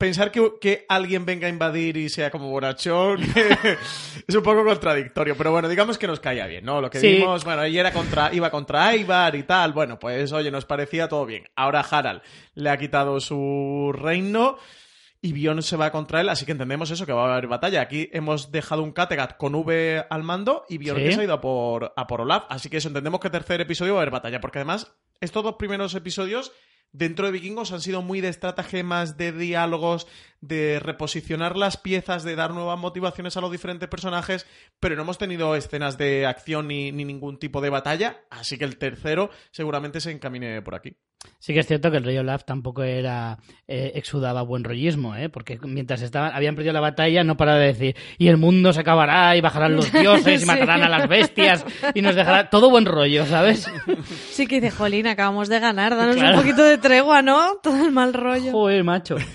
[0.00, 3.20] pensar que, que alguien venga a invadir y sea como borrachón
[4.26, 6.80] es un poco contradictorio, pero bueno, digamos que nos caía bien, ¿no?
[6.80, 7.06] Lo que Sí.
[7.16, 11.06] vimos, bueno, ella era contra, iba contra Ivar y tal, bueno, pues oye, nos parecía
[11.08, 11.44] todo bien.
[11.54, 12.22] Ahora Harald
[12.54, 14.56] le ha quitado su reino
[15.22, 17.82] y Bion se va contra él, así que entendemos eso, que va a haber batalla.
[17.82, 21.02] Aquí hemos dejado un Kattegat con V al mando y Bion Sí.
[21.04, 23.60] que se ha ido a por, a por Olaf, así que eso entendemos que tercer
[23.60, 24.90] episodio va a haber batalla, porque además
[25.20, 26.52] estos dos primeros episodios
[26.92, 30.06] dentro de Vikingos han sido muy de estratagemas, de diálogos,
[30.40, 34.46] de reposicionar las piezas, de dar nuevas motivaciones a los diferentes personajes,
[34.80, 38.64] pero no hemos tenido escenas de acción ni, ni ningún tipo de batalla, así que
[38.64, 40.96] el tercero seguramente se encamine por aquí.
[41.38, 43.36] Sí que es cierto que el rey Olaf tampoco era
[43.68, 45.28] eh, exudaba buen rollismo, ¿eh?
[45.28, 48.80] porque mientras estaban, habían perdido la batalla no paraba de decir y el mundo se
[48.80, 50.46] acabará y bajarán los dioses y Sí.
[50.46, 53.70] matarán a las bestias y nos dejará todo buen rollo, ¿sabes?
[54.30, 56.36] Sí que dice, jolín, acabamos de ganar, danos Claro.
[56.38, 57.56] un poquito de tregua, ¿no?
[57.62, 58.52] Todo el mal rollo.
[58.52, 59.16] Joder, macho.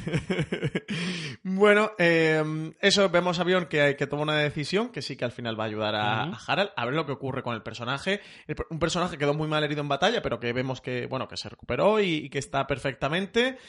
[1.48, 2.44] Bueno, eh,
[2.82, 5.66] eso vemos a Bion que, que toma una decisión que sí que al final va
[5.66, 8.20] a ayudar a, Harald a ver lo que ocurre con el personaje.
[8.48, 11.28] El un personaje que quedó muy mal herido en batalla, pero que vemos que, bueno,
[11.28, 13.60] que se recuperó y, y que está perfectamente.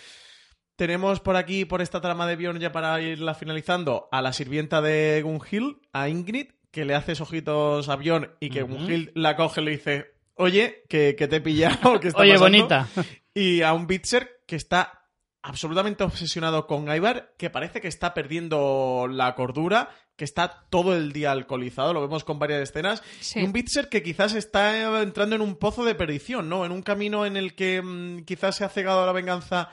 [0.76, 4.80] Tenemos por aquí, por esta trama de Bion, ya para irla finalizando, a la sirvienta
[4.80, 8.74] de Gunhild, a Ingrid, que le hace ojitos a Bion y que Ujú.
[8.74, 12.32] Gunhild la coge y le dice, oye, que, que te he pillado, que está Oye,
[12.32, 12.58] pasando?".
[12.58, 12.88] bonita.
[13.38, 15.02] Y a un Bitzer que está
[15.42, 21.12] absolutamente obsesionado con Ivar, que parece que está perdiendo la cordura, que está todo el
[21.12, 23.40] día alcoholizado, lo vemos con varias escenas, Sí.
[23.40, 26.64] y un Bitzer que quizás está entrando en un pozo de perdición, ¿no?
[26.64, 29.68] En un camino en el que mm, quizás se ha cegado a la venganza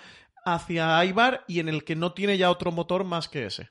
[0.46, 3.70] hacia Ivar y en el que no tiene ya otro motor más que ese.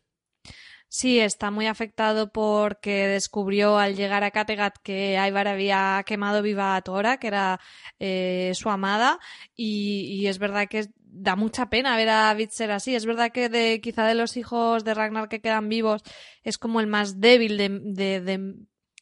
[0.95, 6.76] Sí, está muy afectado porque descubrió al llegar a Kattegat que Ivar había quemado viva
[6.76, 7.61] a Tora, que era
[7.99, 9.18] eh, su amada,
[9.57, 12.95] y, y es verdad que da mucha pena ver a Bitzer así.
[12.95, 16.03] Es verdad que de quizá de los hijos de Ragnar que quedan vivos
[16.43, 18.55] es como el más débil de, de, de-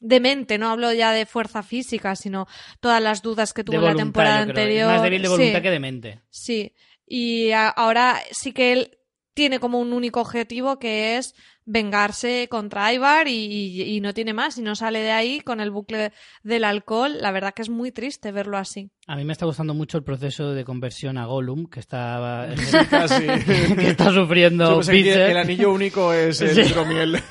[0.03, 2.47] de mente, no hablo ya de fuerza física, sino
[2.79, 4.87] todas las dudas que tuvo en la voluntad, temporada anterior.
[4.93, 5.63] Más débil de voluntad Sí.
[5.65, 6.21] que de mente.
[6.31, 6.73] Sí,
[7.05, 8.97] y a- ahora sí que él
[9.35, 14.33] tiene como un único objetivo que es vengarse contra Ivar y, y- y no tiene
[14.35, 16.11] más y no sale de ahí con el bucle
[16.43, 17.19] del alcohol.
[17.21, 18.91] La verdad que es muy triste verlo así.
[19.07, 23.89] A mí me está gustando mucho el proceso de conversión a Gollum que está, que
[23.89, 26.61] está sufriendo que el anillo único es el Sí.
[26.73, 27.21] hidromiel.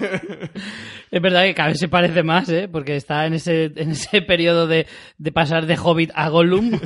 [1.12, 2.68] Es verdad que cada vez se parece más, ¿eh?
[2.72, 4.86] Porque está en ese, en ese periodo de,
[5.18, 6.80] de pasar de Hobbit a Gollum.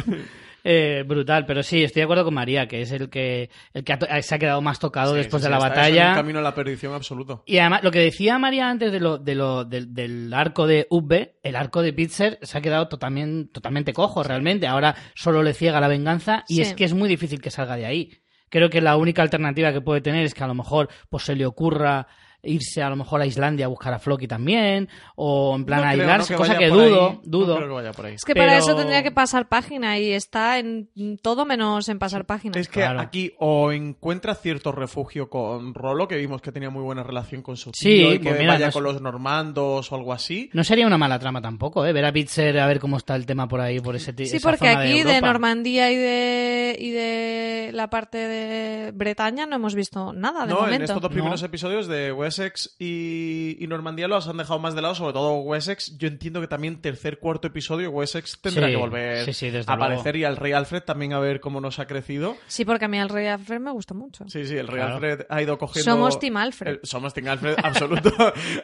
[0.66, 3.92] Eh, brutal, pero sí, estoy de acuerdo con María, que es el que, el que
[3.94, 6.10] ha to- se ha quedado más tocado Sí, después sí, de la sí, batalla.
[6.12, 7.44] un camino a la perdición absoluto.
[7.46, 10.88] Y además, lo que decía María antes de lo, de lo, del, del arco de
[10.90, 14.66] Ubbe, el arco de Pitzer se ha quedado totalmente, totalmente cojo, realmente.
[14.68, 16.62] Ahora solo le ciega la venganza y Sí.
[16.62, 18.12] es que es muy difícil que salga de ahí.
[18.50, 21.36] Creo que la única alternativa que puede tener es que a lo mejor pues, se
[21.36, 22.08] le ocurra
[22.44, 25.86] irse a lo mejor a Islandia a buscar a Floki también, o en plan No
[25.88, 26.72] a aislarse, no cosa que ahí.
[26.72, 27.56] dudo, No dudo.
[27.56, 28.16] creo que vaya por ahí.
[28.16, 30.90] Es que para eso tendría que pasar página y está en
[31.22, 32.60] todo menos en pasar página.
[32.60, 33.00] Es que Claro.
[33.00, 37.56] aquí o encuentra cierto refugio con Rolo, que vimos que tenía muy buena relación con
[37.58, 40.50] su tío Sí, y que pues mira, vaya no con los normandos o algo así.
[40.54, 41.94] No sería una mala trama tampoco, ¿eh?
[41.94, 44.50] Ver a Pitzer a ver cómo está el tema por ahí, por ese Sí, esa
[44.50, 45.22] porque zona aquí de.
[45.22, 50.60] Normandía y de, y de la parte de Bretaña no hemos visto nada de no,
[50.60, 50.84] en momento.
[50.86, 51.46] estos dos primeros No.
[51.48, 55.98] episodios de Wessex y, y Normandía los han dejado más de lado, sobre todo Wessex.
[55.98, 59.72] Yo entiendo que también tercer, cuarto episodio Wessex tendrá Sí, que volver sí, sí, desde
[59.72, 60.18] a aparecer luego.
[60.20, 62.36] y al rey Alfred también a ver cómo nos ha crecido.
[62.48, 64.26] Sí, porque a mí el Rey Alfred me gusta mucho.
[64.28, 64.96] Sí, sí, el rey Claro.
[64.96, 65.92] Alfred ha ido cogiendo...
[65.92, 66.72] Somos Team Alfred.
[66.72, 68.12] el- somos Team Alfred, absoluto.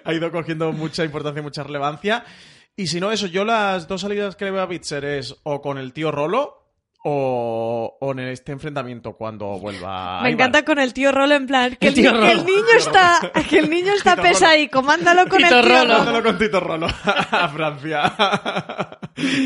[0.04, 2.26] ha ido cogiendo mucha importancia y mucha relevancia.
[2.76, 5.62] Y si no, eso, yo las dos salidas que le veo a Bitzer es o
[5.62, 6.59] con el tío Rolo
[7.04, 11.78] o, o en este enfrentamiento cuando vuelva Me encanta con el tío Rolo en plan
[11.80, 12.44] que El Rolo.
[12.44, 14.30] niño está que el niño está Tito Rolo.
[14.34, 15.94] pesadico, mándalo con Tito el tío Rolo.
[15.98, 16.88] Mándalo con Tito Rolo
[17.32, 18.14] a Francia.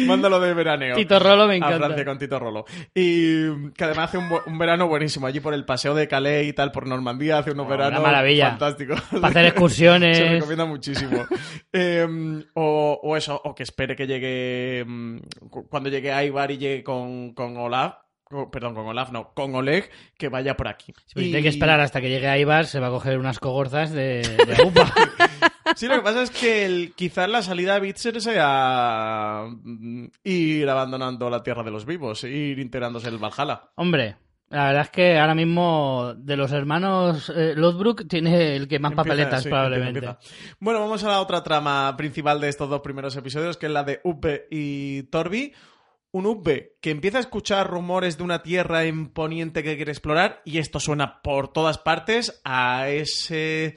[0.06, 0.96] Mándalo de veraneo.
[0.96, 1.78] Tito Rolo me A encanta.
[1.78, 2.66] Francia con Tito Rolo.
[2.94, 5.26] Y que además hace un, verano buenísimo.
[5.28, 8.02] Allí por el paseo de Calais y tal, por Normandía, hace unos Oh, una veranos
[8.04, 8.50] maravilla.
[8.50, 9.02] fantásticos.
[9.12, 10.18] Para hacer excursiones.
[10.18, 11.26] Se recomienda muchísimo.
[11.72, 12.08] Eh,
[12.54, 14.84] o, o eso, o que espere que llegue.
[14.86, 15.18] mm,
[15.50, 17.96] cu- Cuando llegue a Ivar y llegue con, con Olaf.
[18.24, 20.94] co- Perdón, con Olaf, no, con Oleg, que vaya por aquí.
[21.16, 23.92] Y- Tiene que esperar hasta que llegue a Ibar, se va a coger unas cogorzas
[23.92, 24.92] de, de upa.
[25.76, 30.70] Sí, lo que pasa es que el, quizás la salida de Bitzer sea mm, ir
[30.70, 33.72] abandonando la tierra de los vivos, ir integrándose en el Valhalla.
[33.76, 34.16] Hombre,
[34.50, 37.56] La verdad es que ahora mismo de los hermanos eh,
[38.08, 40.00] tiene el que más Empieza, papeletas sí, probablemente.
[40.00, 40.56] empieza, empieza.
[40.60, 43.84] Bueno, vamos a la otra trama principal de estos dos primeros episodios, que es la
[43.84, 45.54] de Uppe y Torbi.
[46.14, 50.44] Un Uppe que empieza a escuchar rumores de una tierra en Poniente que quiere explorar
[50.46, 53.76] y esto suena por todas partes a ese...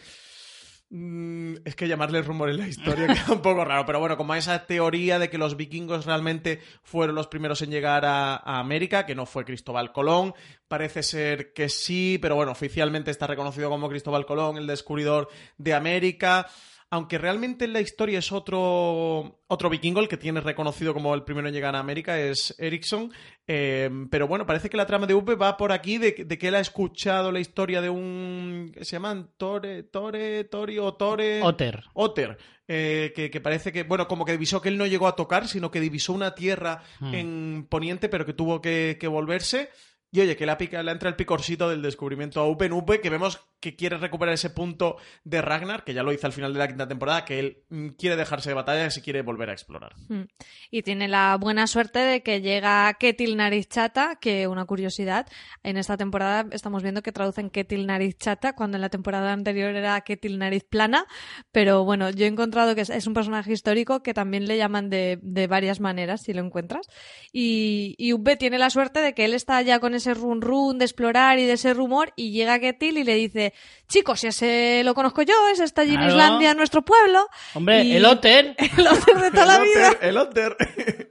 [0.90, 4.34] Mm, Es que llamarle rumor en la historia queda un poco raro, pero bueno, como
[4.34, 8.58] a esa teoría de que los vikingos realmente fueron los primeros en llegar a, a
[8.58, 10.34] América, que no fue Cristóbal Colón,
[10.68, 15.72] parece ser que sí, pero bueno, oficialmente está reconocido como Cristóbal Colón, el descubridor de
[15.72, 16.46] América.
[16.88, 21.24] Aunque realmente en la historia es otro, otro vikingo el que tiene reconocido como el
[21.24, 23.12] primero en llegar a América, es Ericsson.
[23.48, 26.48] Eh, pero bueno, parece que la trama de Upe va por aquí de, de que
[26.48, 28.70] él ha escuchado la historia de un.
[28.72, 29.30] ¿qué se llaman?
[29.36, 31.42] Tore, Tore, Tori o Tore.
[31.42, 31.82] Otter.
[31.94, 35.16] Otter, eh, que, que parece que, bueno, como que divisó que él no llegó a
[35.16, 37.14] tocar, sino que divisó una tierra Hmm.
[37.14, 39.70] en Poniente, pero que tuvo que, que volverse.
[40.12, 43.10] Y oye, que le, pica, le entra el picorcito del descubrimiento a Upen Upe, que
[43.10, 46.58] vemos que quiere recuperar ese punto de Ragnar, que ya lo hizo al final de
[46.58, 49.52] la quinta temporada, que él mm, quiere dejarse de batalla y se quiere volver a
[49.52, 49.94] explorar.
[50.08, 50.24] Mm.
[50.70, 55.26] Y tiene la buena suerte de que llega Ketil Nariz Chata, que una curiosidad,
[55.62, 59.74] en esta temporada estamos viendo que traducen Ketil Nariz Chata, cuando en la temporada anterior
[59.74, 61.06] era Ketil Nariz Plana,
[61.52, 65.18] pero bueno, yo he encontrado que es, un personaje histórico que también le llaman de,
[65.22, 66.86] de varias maneras, si lo encuentras.
[67.32, 70.84] Y, y tiene la suerte de que él está ya con ese run run de
[70.84, 73.45] explorar y de ese rumor, y llega Ketil y le dice,
[73.88, 76.02] chicos, si ese lo conozco yo, ese está allí en.
[76.04, 77.26] Islandia, en nuestro pueblo.
[77.54, 78.54] Hombre, Y- el Otter.
[78.78, 79.96] El Otter de toda la el vida.
[80.00, 80.56] El Otter.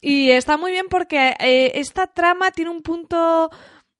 [0.00, 3.50] Y está muy bien porque eh, esta trama tiene un punto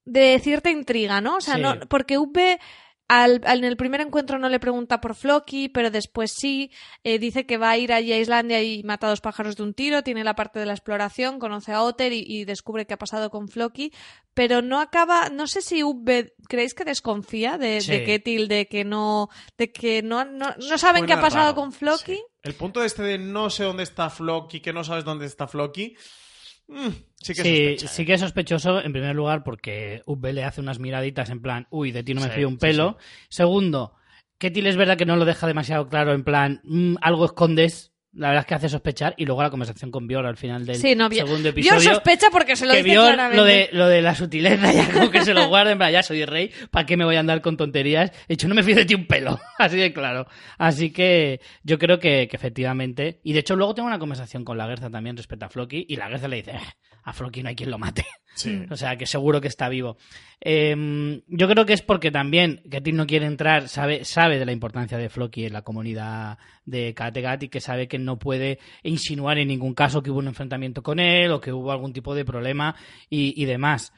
[0.05, 1.37] de cierta intriga, ¿no?
[1.37, 1.63] O sea, Sí.
[1.63, 2.61] no, porque Uwe
[3.09, 6.71] al, al- en el primer encuentro no le pregunta por Floki, pero después sí,
[7.03, 9.63] eh, dice que va a ir allí a Islandia y mata a dos pájaros de
[9.63, 12.95] un tiro, tiene la parte de la exploración, conoce a Otter y, y descubre qué
[12.95, 13.93] ha pasado con Floki,
[14.33, 17.91] pero no acaba, no sé si Uwe, ¿creéis que desconfía de, Sí.
[17.93, 19.29] de Ketil, de que no,
[19.59, 22.15] de que no, no, no saben qué ha pasado raro, con Floki?
[22.17, 22.23] sí.
[22.43, 25.97] El punto este de no sé dónde está Floki, que no sabes dónde está Floki,
[26.69, 26.89] mm,
[27.21, 28.07] sí que Sí, sospecha, sí ¿eh?
[28.07, 31.93] que es sospechoso, en primer lugar, porque UB le hace unas miraditas en plan, uy,
[31.93, 32.99] de ti no me fío un pelo.
[33.29, 33.95] Segundo,
[34.39, 37.93] Ketil es verdad que no lo deja demasiado claro, en plan, "Mm, algo escondes.
[38.17, 39.15] La verdad es que hace sospechar.
[39.17, 41.81] Y luego la conversación con Bior al final del Sí, no, segundo episodio.
[41.95, 43.37] sospecha porque se lo que dice Bjorn, claramente.
[43.37, 46.03] lo de, lo de la sutileza, ya como que se lo guarda, en plan, ya
[46.03, 48.11] soy rey, ¿para qué me voy a andar con tonterías?
[48.29, 50.27] He dicho, no me fío de ti un pelo, así de claro.
[50.59, 54.59] Así que yo creo que, que efectivamente, y de hecho luego tengo una conversación con
[54.59, 56.61] la Gerza también respecto a Floki, y la Gerza le dice, "Eh,
[57.03, 58.05] a Floki no hay quien lo mate.
[58.71, 59.97] O sea, que seguro que está vivo.
[60.41, 64.53] Eh, yo creo que es porque también Ketil no quiere entrar, sabe, sabe de la
[64.53, 69.39] importancia de Floki en la comunidad de Kattegat y que sabe que no puede insinuar
[69.39, 72.25] en ningún caso que hubo un enfrentamiento con él o que hubo algún tipo de
[72.25, 72.75] problema
[73.09, 73.93] y demás.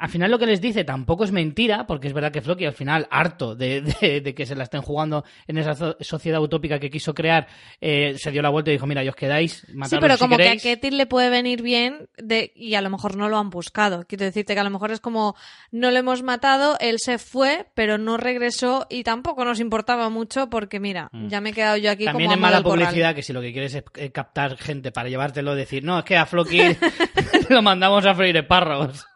[0.00, 2.72] Al final lo que les dice tampoco es mentira, porque es verdad que Floki al
[2.72, 6.88] final, harto de, de- de que se la estén jugando en esa sociedad utópica que
[6.88, 7.46] quiso crear,
[7.82, 10.36] eh, se dio la vuelta y dijo, mira, ya os quedáis, Sí, pero si como
[10.38, 10.62] que a queréis".
[10.62, 14.04] Ketil le puede venir bien de, y a lo mejor no lo han buscado.
[14.08, 15.36] Quiero decirte que a lo mejor es como
[15.70, 20.48] no lo hemos matado, él se fue, pero no regresó y tampoco nos importaba mucho
[20.48, 21.28] porque mira, Mm.
[21.28, 22.86] ya me he quedado yo aquí También como es mala corral.
[22.86, 26.04] publicidad que si lo que quieres es eh, captar gente para llevártelo, decir, no, es
[26.06, 26.60] que a Floki
[27.50, 29.06] lo mandamos a freír espárragos.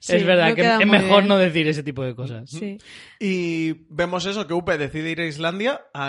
[0.00, 1.28] Sí, es verdad que es mejor bien.
[1.28, 2.48] no decir ese tipo de cosas.
[2.50, 2.78] Sí.
[3.18, 6.08] Y vemos eso, que Upe decide ir a Islandia a,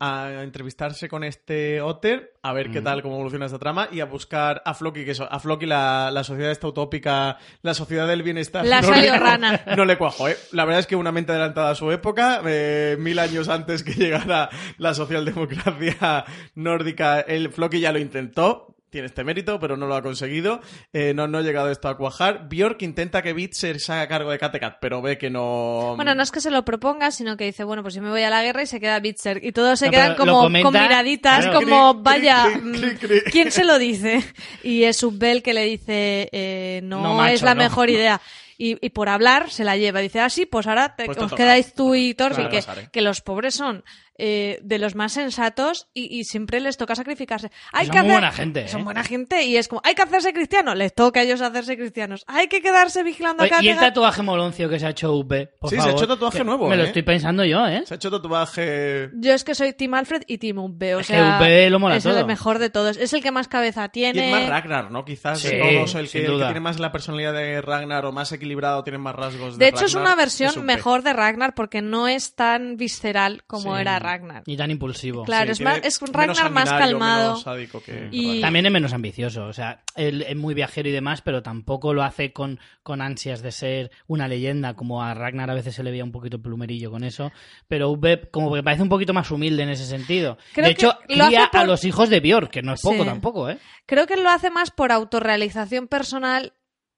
[0.00, 2.84] a entrevistarse con este Otter, a ver qué Mm.
[2.84, 6.10] tal, cómo evoluciona esta trama, y a buscar a Floki, que eso, a Floki la,
[6.10, 8.64] la sociedad esta utópica, la sociedad del bienestar.
[8.64, 9.60] La no salió le- rana.
[9.76, 10.36] No le cuajo, ¿eh?
[10.52, 13.92] La verdad es que una mente adelantada a su época, eh, mil años antes que
[13.94, 16.24] llegara la socialdemocracia
[16.54, 18.75] nórdica, el Floki ya lo intentó.
[18.88, 20.60] Tiene este mérito, pero no lo ha conseguido.
[20.92, 22.48] Eh, no, no ha llegado esto a cuajar.
[22.48, 25.94] Bjork intenta que Bitzer se haga cargo de Kattegat, pero ve que no.
[25.96, 28.22] Bueno, no es que se lo proponga, sino que dice, bueno, pues yo me voy
[28.22, 29.44] a la guerra y se queda Bitzer.
[29.44, 31.60] Y todos se No, quedan como comenta- con miraditas, claro.
[31.60, 33.20] como, Cri, vaya, cri, mm, cri, cri.
[33.32, 34.22] ¿quién se lo dice?
[34.62, 37.62] Y es Subbel que le dice, eh, no, No, macho, es la no.
[37.64, 38.20] mejor idea.
[38.58, 40.00] Y, y por hablar se la lleva.
[40.00, 41.42] Dice, ah, sí, pues ahora te- Pues te os toca.
[41.42, 42.88] quedáis tú y Torbi, Claro, que, pasaré.
[42.90, 43.84] que los pobres son
[44.18, 47.50] eh, de los más sensatos y, y siempre les toca sacrificarse.
[47.72, 48.84] Hay son que muy hacer- buena gente, Son ¿eh?
[48.84, 50.76] buena gente y es como, hay que hacerse cristianos.
[50.76, 52.24] Les toca a ellos hacerse cristianos.
[52.26, 55.32] Hay que quedarse vigilando Oye, a y el tatuaje moloncio que se ha hecho UP,
[55.60, 56.86] por Sí, se ha hecho tatuaje que nuevo, Me lo ¿eh?
[56.86, 57.82] estoy pensando yo, ¿eh?
[57.86, 59.10] Se ha hecho tatuaje.
[59.14, 61.78] Yo es que soy Team Alfred y Team Ubbe, o Es que sea, Ubbe lo
[61.78, 62.96] mola es el mejor de todos.
[62.96, 64.26] Es el que más cabeza Y tiene.
[64.26, 65.04] es más Ragnar, ¿no?
[65.04, 66.46] Quizás Sí, de todos el que, el que duda.
[66.46, 69.84] tiene más la personalidad de Ragnar o más equilibrado tiene más rasgos de de hecho,
[69.86, 73.80] es una versión mejor de Ragnar porque no es tan visceral como Sí.
[73.80, 74.05] era Ragnar.
[74.46, 75.24] Y tan impulsivo.
[75.24, 77.24] Claro, Sí, es, tiene más, es un menos Ragnar más calmado.
[77.30, 78.40] menos sádico que Y- Ragnar.
[78.42, 82.02] También es menos ambicioso, o sea, él es muy viajero y demás, pero tampoco lo
[82.02, 85.90] hace con, con ansias de ser una leyenda, como a Ragnar a veces se le
[85.90, 87.32] veía un poquito plumerillo con eso,
[87.68, 90.38] pero Uwe como que parece un poquito más humilde en ese sentido.
[90.52, 92.72] Creo de hecho, que lo hace cría por- a los hijos de Björk, que no
[92.74, 93.04] es poco Sí.
[93.08, 93.58] tampoco, ¿eh?
[93.86, 96.52] Creo que lo hace más por autorrealización personal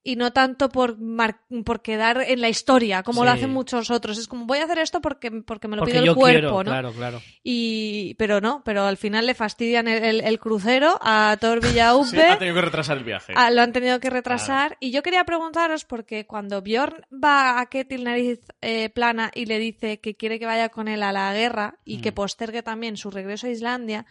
[0.09, 4.17] y no tanto por, mar- por quedar en la historia, como lo hacen muchos otros.
[4.17, 6.51] Es como, voy a hacer esto porque, porque me lo Porque pide el cuerpo, quiero,
[6.51, 6.63] ¿no?
[6.65, 7.21] claro, claro.
[7.43, 12.07] Y, pero no, pero al final le fastidian el, el- el crucero a Thor Villaupe.
[12.09, 13.33] Sí, ha tenido que retrasar el viaje.
[13.37, 14.77] Ah, lo han tenido que retrasar.
[14.81, 19.59] Y yo quería preguntaros, porque cuando Bjorn va a Ketil Nariz eh, Plana y le
[19.59, 22.15] dice que quiere que vaya con él a la guerra y que Mm.
[22.15, 24.07] postergue también su regreso a Islandia,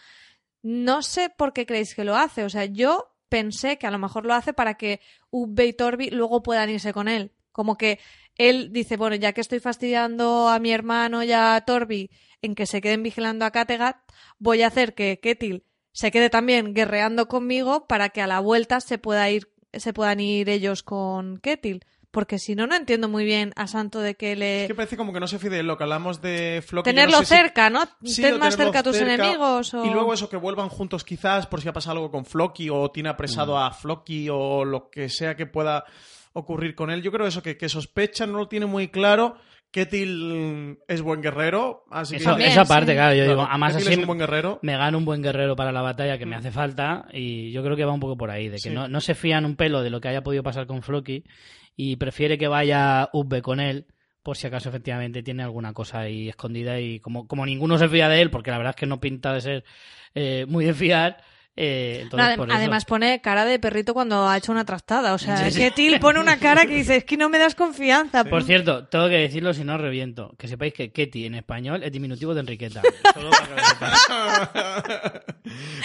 [0.61, 2.43] no sé por qué creéis que lo hace.
[2.43, 4.99] O sea, yo pensé que a lo mejor lo hace para que
[5.29, 7.31] Ubbe y Torbi luego puedan irse con él.
[7.51, 7.99] Como que
[8.35, 12.11] él dice, bueno, ya que estoy fastidiando a mi hermano y a Torbi
[12.41, 13.97] en que se queden vigilando a Kattegat,
[14.37, 18.79] voy a hacer que Ketil se quede también guerreando conmigo para que a la vuelta
[18.81, 21.83] se pueda ir se puedan ir ellos con Ketil
[22.17, 24.97] porque si no no entiendo muy bien a Santo de que le Es que parece
[24.97, 26.89] como que no se fide lo que hablamos de Floki.
[26.89, 29.71] yo tenerlo no sé si- cerca no Sí, ten más cerca a tus cerca, enemigos
[29.75, 29.85] o...
[29.85, 32.89] Y luego eso, que vuelvan juntos quizás por si ha pasado algo con Floki o
[32.89, 33.57] tiene apresado Mm.
[33.61, 35.83] a Floki o lo que sea que pueda
[36.33, 37.03] ocurrir con él.
[37.03, 39.35] Yo creo eso, que, que sospecha, no lo tiene muy claro.
[39.69, 42.29] Ketil es buen guerrero, así Eso, que...
[42.31, 42.95] También, eso aparte, sí.
[42.95, 44.59] claro, yo Claro, digo, además Ketil así es un buen guerrero.
[44.63, 47.75] me gana un buen guerrero para la batalla que me hace falta y yo creo
[47.75, 48.69] que va un poco por ahí, de que Sí.
[48.71, 51.23] no, no se fían un pelo de lo que haya podido pasar con Floki
[51.77, 53.85] y prefiere que vaya Ubbe con él
[54.23, 58.09] por si acaso efectivamente tiene alguna cosa ahí escondida y como, como ninguno se fía
[58.09, 59.63] de él, porque la verdad es que no pinta de ser
[60.15, 61.23] eh, muy de fiar,
[61.55, 64.65] eh, No, entonces adem- por eso- además pone cara de perrito cuando ha hecho una
[64.65, 65.59] trastada o sea Sí, sí.
[65.61, 69.07] Ketil pone una cara que dice es que no me das confianza Por cierto, tengo
[69.07, 72.81] que decirlo si no reviento, que sepáis que Ketty en español es diminutivo de Enriqueta.
[73.13, 75.21] Solo para que.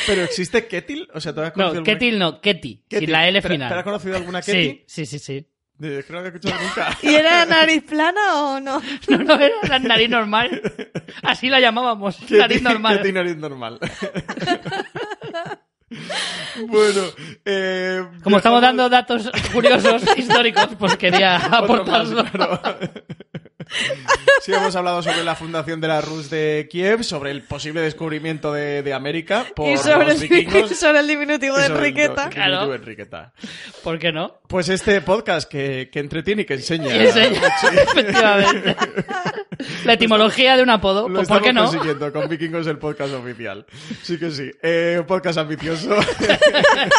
[0.06, 3.28] Pero existe Ketil, o sea, ¿tú has no, conocido alguna- Ketil no, Ketty, sin la
[3.28, 3.68] L ¿Pero- final.
[3.68, 4.82] ¿Pero has conocido alguna Ketil?
[4.86, 5.46] sí, sí, sí, sí.
[5.82, 6.96] Es que no he escuchado nunca.
[7.02, 8.80] ¿y era nariz plana o no?
[9.08, 10.62] No, no, era la nariz normal.
[11.22, 12.98] Así la llamábamos, nariz normal.
[12.98, 13.78] Ketil nariz normal.
[16.68, 17.02] bueno,
[17.44, 22.24] eh, Como estamos dando datos curiosos, históricos, pues quería más, aportarlo.
[22.24, 22.60] claro.
[24.42, 28.52] Sí, hemos hablado sobre la fundación de la Rus de Kiev, sobre el posible descubrimiento
[28.52, 30.70] de, de América por y sobre los el, vikingos.
[30.78, 32.74] sobre el diminutivo de sobre el Enriqueta diminutivo Claro.
[32.74, 33.32] Enriqueta.
[33.84, 34.40] ¿Por qué no?
[34.48, 36.94] Pues este podcast que, que entretiene y que enseña.
[36.96, 37.40] Y enseña,
[37.72, 38.76] efectivamente.
[39.84, 41.64] La etimología de un apodo, Lo pues ¿por qué no?
[41.64, 43.64] consiguiendo con Vikingos el podcast oficial.
[44.02, 44.50] Sí que sí.
[44.62, 45.94] Eh, podcast ambicioso.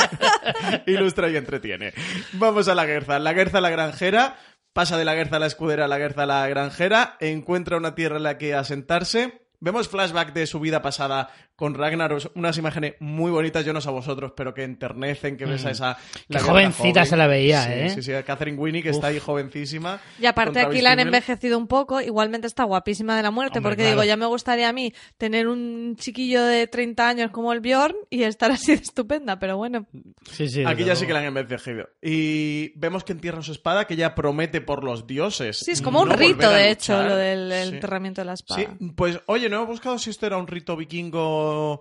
[0.86, 1.93] Ilustra y entretiene.
[2.34, 3.20] Vamos a la Guerza.
[3.20, 4.38] La Guerza la granjera.
[4.74, 7.15] Pasa de la Guerza a la escudera a la Guerza a la granjera.
[7.19, 9.45] Encuentra una tierra en la que asentarse.
[9.59, 11.30] Vemos flashback de su vida pasada
[11.64, 15.45] con Ragnar, unas imágenes muy bonitas, yo no sé a vosotros, pero que enternecen, que
[15.45, 15.91] ves a esa...
[15.93, 15.95] Mm.
[15.95, 17.05] Qué la guerra jovencita joven.
[17.05, 17.89] se la veía, Sí, ¿eh?
[17.91, 20.01] Sí, sí, Catherine Winnie, que está ahí jovencísima.
[20.20, 23.70] Y aparte aquí la han envejecido un poco, igualmente está guapísima de la muerte, Hombre,
[23.70, 24.01] porque claro.
[24.01, 27.95] digo, ya me gustaría a mí tener un chiquillo de 30 años como el Bjorn
[28.09, 29.86] y estar así de estupenda, pero bueno.
[30.30, 31.88] Sí, sí, Aquí ya sí que la han envejecido.
[32.01, 35.59] Y vemos que entierra su espada, que ella promete por los dioses.
[35.64, 37.76] Sí, es como un rito, de hecho, lo del Sí.
[37.76, 38.59] enterramiento de la espada.
[38.61, 41.52] Sí, pues oye, no he buscado si esto era un rito vikingo.
[41.53, 41.79] Nos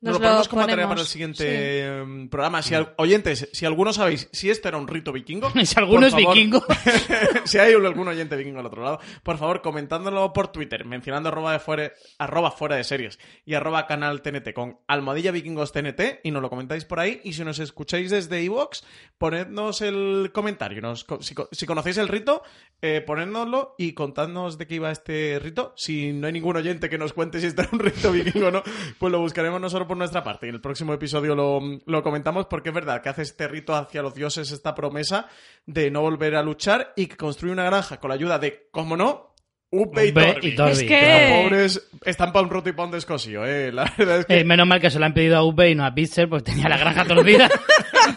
[0.00, 2.60] Nos lo ponemos como tarea para el siguiente em, programa.
[2.62, 5.50] Si al- oyentes, si alguno sabéis si esto era un rito vikingo.
[5.64, 6.62] Si alguno es favor, vikingo.
[7.44, 11.52] si hay algún oyente vikingo al otro lado, por favor, comentándolo por Twitter, mencionando arroba,
[11.52, 16.30] de fuera, arroba fuera de series y arroba canal TNT con almohadilla vikingos TNT y
[16.30, 17.20] nos lo comentáis por ahí.
[17.24, 18.82] Y si nos escucháis desde iVoox,
[19.18, 20.80] ponednos el comentario.
[20.82, 21.06] Nos-
[21.52, 22.42] si conocéis el rito,
[22.82, 25.72] eh, ponednoslo y contadnos de qué iba este rito.
[25.76, 28.50] Si no hay ningún oyente que nos cuente si este era un rito vikingo o
[28.50, 28.62] no,
[28.98, 30.46] pues lo buscaremos nosotros por nuestra parte.
[30.46, 33.74] Y en el próximo episodio lo, lo comentamos porque es verdad que hace este rito
[33.74, 35.28] hacia los dioses, esta promesa
[35.66, 38.96] de no volver a luchar y que construye una granja con la ayuda de, como
[38.96, 39.34] no,
[39.68, 40.48] Upe y Upe Torbi.
[40.48, 40.72] y Torbi.
[40.72, 43.72] Es Que que- los pobres están para un roto y para un descosío, eh.
[43.72, 45.74] La verdad es que Eh, menos mal que se lo han pedido a UP y
[45.74, 47.48] no a Pixel, pues tenía la granja torcida.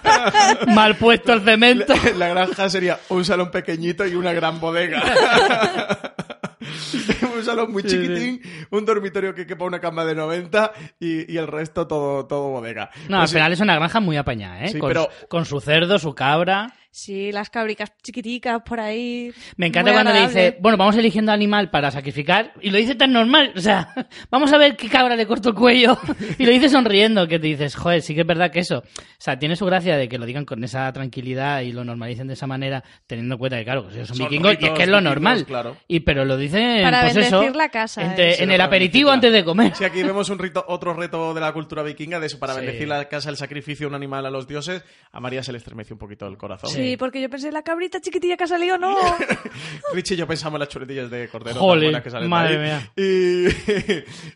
[0.67, 1.93] mal puesto el cemento.
[1.95, 5.01] la, la granja sería un salón pequeñito y una gran bodega.
[7.49, 8.41] salón muy chiquitín,
[8.71, 12.89] un dormitorio que quepa una cama de 90 y, y el resto todo, todo bodega.
[13.07, 14.69] No, Pues al sí, final es una granja muy apañada, ¿eh?
[14.69, 16.73] Sí, con, pero- con su cerdo, su cabra.
[16.91, 19.31] Sí, las cabricas chiquiticas por ahí.
[19.57, 23.13] Me encanta cuando le dice, bueno, vamos eligiendo animal para sacrificar, y lo dice tan
[23.13, 23.93] normal, o sea,
[24.31, 25.99] vamos a ver qué cabra le corto el cuello,
[26.39, 28.83] y lo dice sonriendo, que te dices, joder, sí que es verdad que eso, o
[29.19, 32.33] sea, tiene su gracia de que lo digan con esa tranquilidad y lo normalicen de
[32.33, 34.83] esa manera, teniendo en cuenta que, claro, que ellos son, Son vikingos, y es que
[34.83, 35.77] es lo normal, claro.
[35.87, 38.43] y pero lo dicen, Para pues eso, bendecir la casa, entre- ¿eh?
[38.43, 39.75] En el aperitivo antes de comer.
[39.75, 42.61] Sí, aquí vemos un rito, otro reto de la cultura vikinga, de eso, para Sí.
[42.61, 44.83] bendecir la casa, el sacrificio de un animal a los dioses.
[45.11, 46.69] A María se le estremeció un poquito el corazón.
[46.69, 48.95] Sí, porque yo pensé, la cabrita chiquitilla que ha salido, no.
[49.93, 51.59] Richie y yo pensamos en las chuletillas de cordero.
[51.59, 52.61] tan buenas que salen de madre ahí.
[52.61, 52.91] mía.
[52.95, 53.45] Y,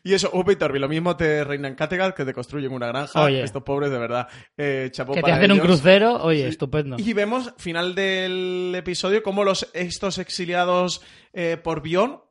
[0.10, 3.22] y eso, Upe y Torbi, lo mismo te reinan Kattegat que te construyen una granja.
[3.22, 3.44] Oye.
[3.44, 4.28] Estos pobres, de verdad.
[4.58, 6.98] Eh, chapó que te hacen un crucero, oye, estupendo.
[7.00, 11.02] Y vemos, final del episodio, cómo los, estos exiliados
[11.34, 12.23] eh, por Bion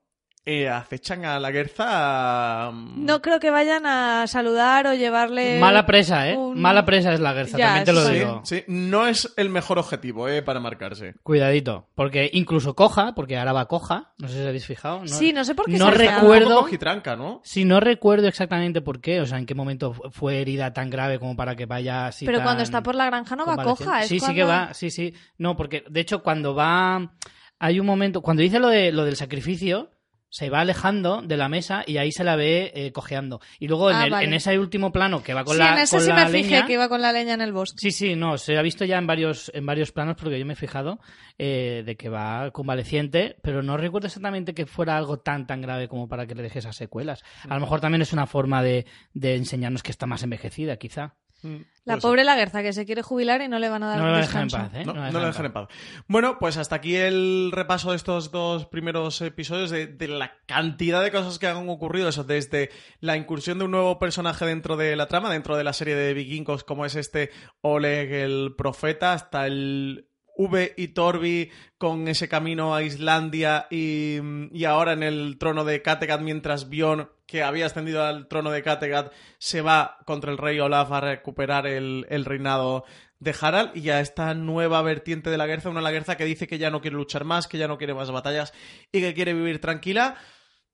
[0.45, 2.71] eh, acechan a la Guerza.
[2.73, 5.61] mm, No creo que vayan a saludar o llevarle.
[5.61, 6.37] Mala presa, ¿eh?
[6.37, 8.41] un- Mala presa es la Gerza, Ya, también te lo eso Sí, digo.
[8.45, 11.15] sí, no es el mejor objetivo eh, para marcarse.
[11.23, 15.01] Cuidadito, porque incluso coja, porque ahora va coja, no sé si habéis fijado.
[15.01, 17.41] No, Sí, no sé por qué no se recuerdo- cojitranca, ¿no?
[17.45, 20.91] Sí, no recuerdo exactamente por qué, o sea, en qué momento fu- fue herida tan
[20.91, 22.27] grave como para que vaya así.
[22.27, 24.01] Pero tan cuando está por la granja no va coja.
[24.03, 25.15] Es sí, sí que va, sí, sí.
[25.39, 27.13] No, porque de hecho cuando va,
[27.59, 29.91] hay un momento, cuando dice lo, de, lo del sacrificio,
[30.35, 33.41] se va alejando de la mesa y ahí se la ve eh, cojeando.
[33.61, 34.27] Y luego en, Ah, el- vale.
[34.29, 36.31] en ese último plano que va con sí, la, en ese con sí la me
[36.31, 37.77] fijé leña, que iba con la leña en el bosque.
[37.79, 40.55] Sí, sí, no, se ha visto ya en varios, en varios planos porque yo me
[40.55, 40.99] he fijado
[41.39, 45.87] eh, de que va convaleciente, pero no recuerdo exactamente que fuera algo tan tan grave
[45.87, 47.23] como para que le deje esas secuelas.
[47.47, 51.15] A lo mejor también es una forma de, de enseñarnos que está más envejecida, quizá.
[51.43, 52.01] Mm, La puede ser.
[52.03, 54.19] pobre Lagerza que se quiere jubilar y no le van a dar No le va
[54.19, 54.71] a dejar en descanso.
[54.73, 54.85] paz, ¿eh?
[54.85, 55.69] No, la no lo dejan en paz.
[56.07, 61.03] Bueno, pues hasta aquí el repaso de estos dos primeros episodios de, de la cantidad
[61.03, 62.09] de cosas que han ocurrido.
[62.09, 62.71] Eso, desde
[63.01, 66.15] la incursión de un nuevo personaje dentro de la trama, dentro de la serie de
[66.15, 67.31] vikingos, como es este
[67.61, 74.19] Oleg el Profeta, hasta el V y Torbi con ese camino a Islandia y,
[74.53, 78.63] y ahora en el trono de Kattegat, mientras Bion, que había ascendido al trono de
[78.63, 82.85] Kattegat, se va contra el rey Olaf a recuperar el, el reinado
[83.21, 86.59] de Harald y a esta nueva vertiente de la guerra, una Lagerza que dice que
[86.59, 88.53] ya no quiere luchar más, que ya no quiere más batallas
[88.93, 90.17] y que quiere vivir tranquila.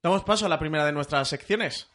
[0.02, 1.88] Damos paso a la primera de nuestras secciones.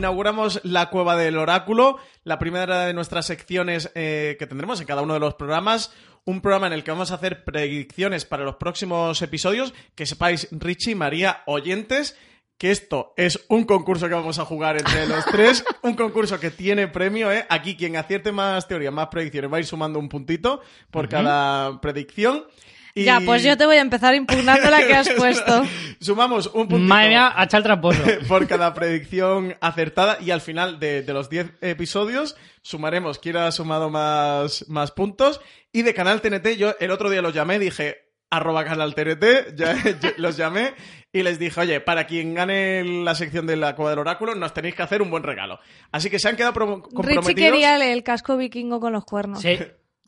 [0.00, 5.02] Inauguramos la cueva del oráculo, la primera de nuestras secciones eh, que tendremos en cada
[5.02, 5.92] uno de los programas.
[6.24, 9.74] Un programa en el que vamos a hacer predicciones para los próximos episodios.
[9.94, 12.16] Que sepáis, Richie, María, oyentes,
[12.56, 15.62] que esto es un concurso que vamos a jugar entre los tres.
[15.82, 17.44] Un concurso que tiene premio, ¿eh?
[17.50, 21.78] Aquí quien acierte más teorías, más predicciones, va a ir sumando un puntito por cada
[21.82, 22.46] predicción.
[22.94, 25.62] Y Ya, pues yo te voy a empezar impugnando la que has puesto.
[26.00, 28.02] Sumamos un puntito Madre mía, a echar el tramposo.
[28.28, 33.50] por cada predicción acertada y al final de, de los 10 episodios sumaremos quién ha
[33.52, 35.40] sumado más, más puntos
[35.72, 37.98] y de Canal TNT yo el otro día los llamé, dije
[38.32, 39.24] arroba Canal TNT,
[39.56, 39.76] ya,
[40.16, 40.72] los llamé
[41.12, 44.54] y les dije, oye, para quien gane la sección de la Cueva del Oráculo nos
[44.54, 45.58] tenéis que hacer un buen regalo.
[45.90, 47.34] Así que se han quedado promo- Richie comprometidos.
[47.50, 49.40] quería el, el casco vikingo con los cuernos.
[49.42, 49.58] Sí.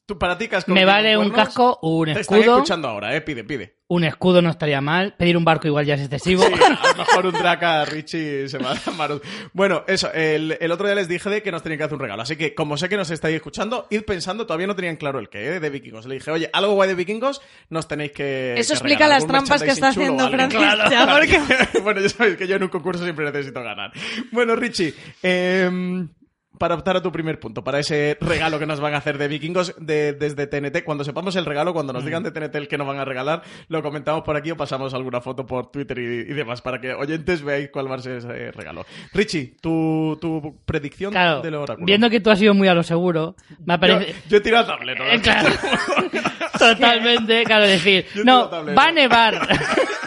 [0.04, 1.46] Tú, para ti, casco, Me ¿tienes vale un cuernos?
[1.46, 2.56] casco, un Te están escudo.
[2.56, 3.76] escuchando ahora, eh, pide, pide.
[3.86, 5.14] Un escudo no estaría mal.
[5.16, 6.42] Pedir un barco igual ya es excesivo.
[6.44, 9.20] Sí, a lo mejor un draca Richie se va a llamar.
[9.52, 12.00] Bueno, eso, el, el otro día les dije de que nos tenían que hacer un
[12.00, 12.22] regalo.
[12.22, 15.28] Así que, como sé que nos estáis escuchando, id pensando, todavía no tenían claro el
[15.28, 15.60] qué, ¿eh?
[15.60, 16.06] de vikingos.
[16.06, 17.40] Le dije, oye, algo guay de vikingos,
[17.70, 18.54] nos tenéis que.
[18.58, 20.28] Eso que explica regalar, las trampas que está haciendo.
[20.30, 20.60] Francis.
[20.90, 23.92] ya, porque- bueno, ya sabéis que yo en un concurso siempre necesito ganar.
[24.32, 26.08] Bueno, Richie, em,
[26.62, 29.26] para optar a tu primer punto, para ese regalo que nos van a hacer de
[29.26, 32.78] vikingos de- desde TNT, cuando sepamos el regalo, cuando nos digan de TNT el que
[32.78, 36.02] nos van a regalar, lo comentamos por aquí o pasamos alguna foto por Twitter y,
[36.20, 38.86] y demás, para que oyentes veáis cuál va a ser ese regalo.
[39.12, 41.84] Richie, tu, tu predicción Claro, del oráculo.
[41.84, 43.34] viendo que tú has ido muy a lo seguro,
[43.66, 43.80] me ha
[44.28, 45.04] yo, he tirado tablero.
[45.10, 45.48] Eh, claro.
[46.60, 49.48] Totalmente, claro, decir, no, va a nevar.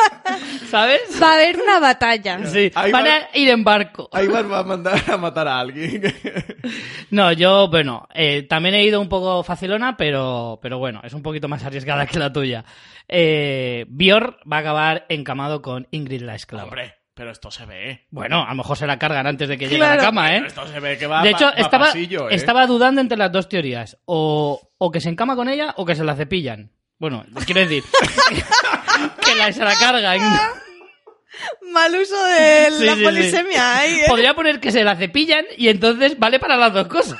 [0.70, 1.00] ¿Sabes?
[1.22, 2.38] Va a haber una batalla.
[2.46, 4.08] Sí, van va- a ir en barco.
[4.12, 6.02] Aibar va a mandar a matar a alguien.
[7.10, 11.22] No, yo, bueno, eh, también he ido un poco facilona, pero, pero bueno, es un
[11.22, 12.64] poquito más arriesgada que la tuya.
[13.08, 16.64] Eh, Bior va a acabar encamado con Ingrid la esclava.
[16.64, 18.06] Hombre, pero esto se ve.
[18.10, 20.42] Bueno, a lo mejor se la cargan antes de que llegue a la cama, ¿eh?
[20.46, 22.34] Esto se ve que va De hecho, estaba, pasillo, ¿eh?
[22.34, 23.96] estaba dudando entre las dos teorías.
[24.04, 26.72] O, o que se encama con ella o que se la cepillan.
[26.98, 27.84] Bueno, quiero decir,
[29.24, 30.20] que la, se la cargan.
[31.72, 33.04] Mal uso de la sí, sí.
[33.04, 33.86] polisemia.
[33.86, 34.04] ¿eh?
[34.08, 37.18] Podría poner que se la cepillan y entonces vale para las dos cosas.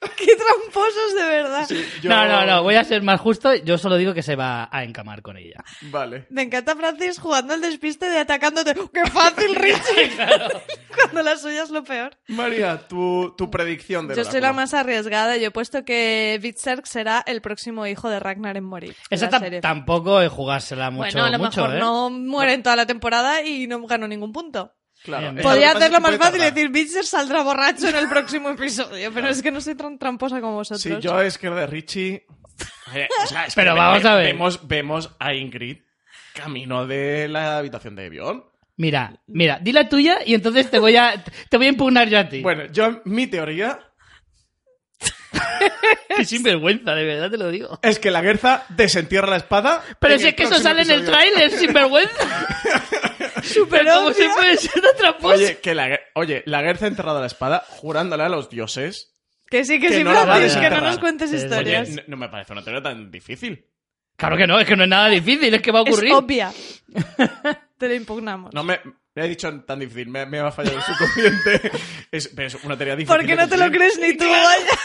[0.16, 1.68] Qué tramposos de verdad.
[2.02, 3.54] Yo- No, no, no, voy a ser más justo.
[3.54, 5.64] Yo solo digo que se va a encamar con ella.
[5.82, 6.26] Vale.
[6.30, 8.74] Me encanta Francis jugando al despiste de atacándote.
[8.92, 10.10] ¡Qué fácil, Richie!
[10.94, 12.16] Cuando la suya es lo peor.
[12.28, 15.36] María, tu, tu predicción de Yo soy la más arriesgada.
[15.36, 18.96] Yo he puesto que Berserk será el próximo hijo de Ragnar en morir.
[19.10, 19.28] Esa
[19.60, 21.12] tampoco es jugársela mucho.
[21.12, 21.80] bueno, a lo mucho, mejor ¿eh?
[21.80, 24.72] no muere en toda la temporada y no ganó ningún punto.
[25.06, 25.22] Claro.
[25.22, 25.38] Bien.
[25.38, 29.28] es Podría hacerlo más fácil y decir, Bitzer saldrá borracho en el próximo episodio, pero
[29.28, 30.82] es que no soy tan tramposa como vosotros.
[30.82, 32.26] Sí, yo es que lo de Richie.
[32.92, 34.26] Oye, o sea, es que Pero ve- vamos a ver.
[34.26, 35.78] Vemos, vemos a Ingrid
[36.34, 38.44] camino de la habitación de Bion.
[38.78, 42.18] Mira, mira, di la tuya y entonces te voy a, te voy a impugnar yo
[42.18, 42.42] a ti.
[42.42, 43.78] Bueno, yo, mi teoría
[46.16, 47.78] Qué sinvergüenza, de verdad te lo digo.
[47.82, 49.82] es que la Guerza desentierra la espada.
[49.98, 51.18] Pero en si el es que eso próximo sale en el episodio.
[51.18, 52.46] tráiler, sinvergüenza.
[53.70, 55.34] Pero ¿cómo se puede ser tan tramposo?
[55.34, 59.12] Oye, que la, oye, la Guerza ha enterrado la espada jurándole a los dioses.
[59.48, 61.88] Que sí, que, Que sí, no que no nos cuentes historias.
[61.88, 63.64] Oye, no, no me parece una teoría tan difícil.
[64.16, 66.12] Claro que no, es que no es nada difícil, es que va a es ocurrir.
[66.14, 66.52] obvia.
[67.78, 68.54] Te lo impugnamos.
[68.54, 68.80] No me,
[69.14, 71.70] me he dicho tan difícil, me, me ha fallado el subconsciente.
[72.10, 73.14] es, pero es una teoría difícil.
[73.14, 74.66] ¿Por qué de no te lo crees ni tú, vaya?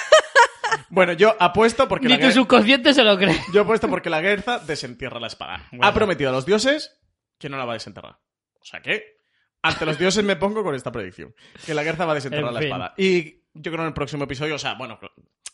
[0.89, 3.37] Bueno, yo apuesto porque Ni la tu subconsciente se lo cree.
[3.53, 5.67] Yo apuesto porque la Guerza desentierra la espada.
[5.71, 5.85] Bueno.
[5.85, 6.97] Ha prometido a los dioses
[7.37, 8.19] que no la va a desenterrar.
[8.61, 9.17] O sea que,
[9.61, 11.33] ante los dioses me pongo con esta predicción.
[11.65, 12.69] Que la Guerza va a desenterrar En la fin.
[12.69, 12.93] espada.
[12.97, 14.99] Y yo creo en el próximo episodio, o sea, bueno,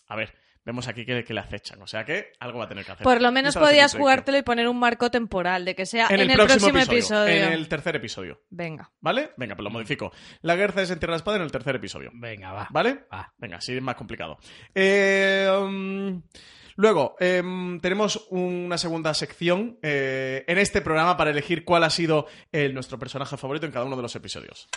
[0.08, 0.34] a ver,
[0.68, 1.82] vemos aquí que, que le acechan.
[1.82, 3.04] O sea que algo va a tener que hacer.
[3.04, 6.30] Por lo menos podías jugártelo y poner un marco temporal, de que sea en, en,
[6.32, 6.98] el, próximo, episodio.
[6.98, 7.34] episodio.
[7.34, 8.42] En el tercer episodio.
[8.50, 8.92] Venga.
[9.00, 9.32] ¿Vale?
[9.38, 10.12] Venga, pues lo modifico.
[10.42, 12.12] La Guerza desentierra la espada en el tercer episodio.
[12.14, 12.68] Venga, va.
[12.70, 13.06] ¿Vale?
[13.12, 13.34] Va.
[13.38, 14.38] Venga, así es más complicado.
[14.76, 16.22] Eh, um,
[16.78, 22.28] luego, em, tenemos una segunda sección eh, en este programa para elegir cuál ha sido
[22.74, 24.70] nuestro personaje favorito en cada uno de los episodios.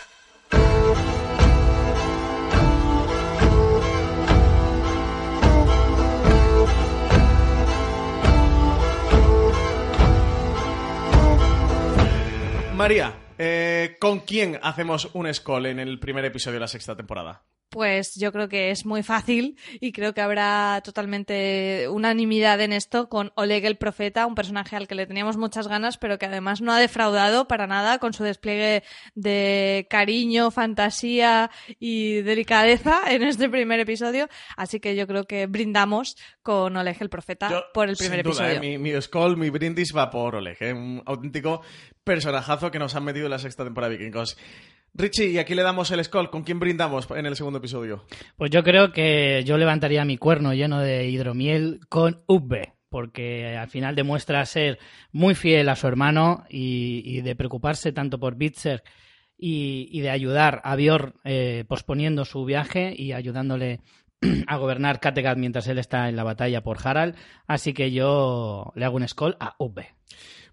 [12.81, 17.43] María, eh, ¿con quién hacemos un scroll en el primer episodio de la sexta temporada?
[17.71, 23.07] Pues yo creo que es muy fácil y creo que habrá totalmente unanimidad en esto
[23.07, 26.59] con Oleg el Profeta, un personaje al que le teníamos muchas ganas, pero que además
[26.59, 28.83] no ha defraudado para nada con su despliegue
[29.15, 31.49] de cariño, fantasía
[31.79, 34.27] y delicadeza en este primer episodio.
[34.57, 38.31] Así que yo creo que brindamos con Oleg el Profeta Yo, por el primer sin
[38.31, 38.69] duda, episodio.
[38.73, 41.61] eh, mi, mi Skull, mi brindis va por Oleg, eh, un auténtico
[42.03, 44.37] personajazo que nos han metido en la sexta temporada de Vikingos.
[44.93, 46.29] Richie, y aquí le damos el Skull.
[46.29, 48.05] ¿Con quién brindamos en el segundo episodio?
[48.35, 53.69] Pues yo creo que yo levantaría mi cuerno lleno de hidromiel con Ubbe, porque al
[53.69, 54.79] final demuestra ser
[55.11, 58.83] muy fiel a su hermano y, y de preocuparse tanto por Bitzer
[59.41, 63.79] y, y de ayudar a Bior eh, posponiendo su viaje y ayudándole
[64.47, 67.15] a gobernar Kattegat mientras él está en la batalla por Harald.
[67.47, 69.95] Así que yo le hago un skull a Ubbe.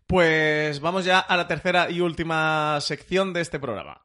[0.06, 4.00] Pues vamos ya a la tercera y última sección de este programa.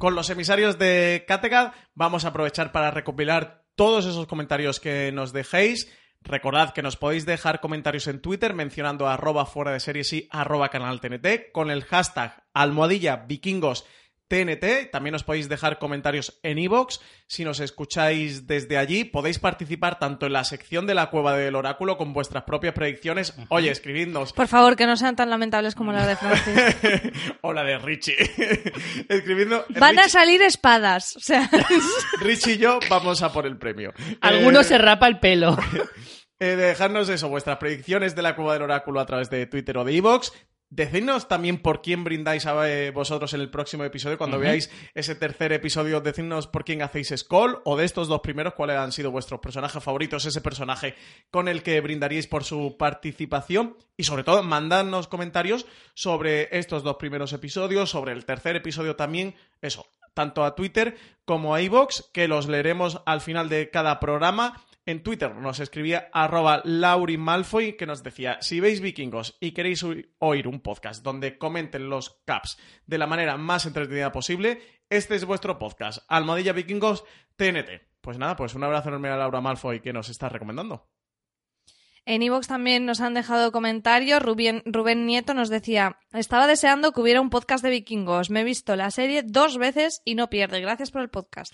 [0.00, 5.34] Con los emisarios de Kattegat vamos a aprovechar para recopilar todos esos comentarios que nos
[5.34, 5.92] dejéis.
[6.22, 10.70] Recordad que nos podéis dejar comentarios en Twitter mencionando arroba fuera de series y arroba
[10.70, 13.84] canal TNT con el hashtag almohadilla vikingos
[14.30, 14.90] TNT.
[14.92, 17.00] También os podéis dejar comentarios en iVoox.
[17.26, 21.56] Si nos escucháis desde allí, podéis participar tanto en la sección de la Cueva del
[21.56, 23.34] Oráculo con vuestras propias predicciones.
[23.48, 24.32] Oye, escribidnos.
[24.32, 27.12] Por favor, que no sean tan lamentables como las de Francis.
[27.42, 28.16] o la de Richie.
[29.08, 29.64] Escribiendo.
[29.78, 31.16] Van a salir espadas.
[31.16, 31.50] O sea,
[32.20, 33.92] Richie y yo vamos a por el premio.
[34.20, 35.56] Alguno Eh, se rapa el pelo.
[36.38, 39.84] eh, dejadnos eso, vuestras predicciones de la Cueva del Oráculo a través de Twitter o
[39.84, 40.32] de Evox.
[40.72, 44.16] Decidnos también por quién brindáis a eh, vosotros en el próximo episodio.
[44.16, 48.54] Cuando veáis ese tercer episodio, decidnos por quién hacéis Skull o de estos dos primeros,
[48.54, 50.94] cuáles han sido vuestros personajes favoritos, ese personaje
[51.32, 53.76] con el que brindaríais por su participación.
[53.96, 59.34] Y sobre todo, mandadnos comentarios sobre estos dos primeros episodios, sobre el tercer episodio también.
[59.60, 64.62] Eso, tanto a Twitter como a iVoox, que los leeremos al final de cada programa.
[64.90, 69.84] En Twitter nos escribía arroba Lauri Malfoy que nos decía, si veis vikingos y queréis
[69.84, 75.14] oí- oír un podcast donde comenten los caps de la manera más entretenida posible, este
[75.14, 77.04] es vuestro podcast, Almohadilla Vikingos
[77.36, 77.82] TNT.
[78.00, 80.90] Pues nada, pues un abrazo enorme a Laura Malfoy que nos está recomendando.
[82.06, 84.20] En Evox también nos han dejado comentarios.
[84.22, 88.30] Rubén, Rubén Nieto nos decía, estaba deseando que hubiera un podcast de vikingos.
[88.30, 90.60] Me he visto la serie dos veces y no pierde.
[90.60, 91.52] Gracias por el podcast.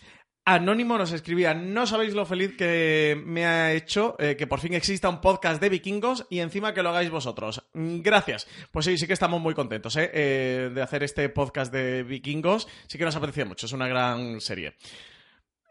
[0.48, 4.74] Anónimo nos escribía, no sabéis lo feliz que me ha hecho eh, que por fin
[4.74, 7.68] exista un podcast de vikingos y encima que lo hagáis vosotros.
[7.72, 8.46] Mm, Gracias.
[8.70, 10.08] Pues sí, sí que estamos muy contentos ¿eh?
[10.14, 12.68] Eh, de hacer este podcast de vikingos.
[12.86, 14.76] Sí que nos apetecía mucho, es una gran serie.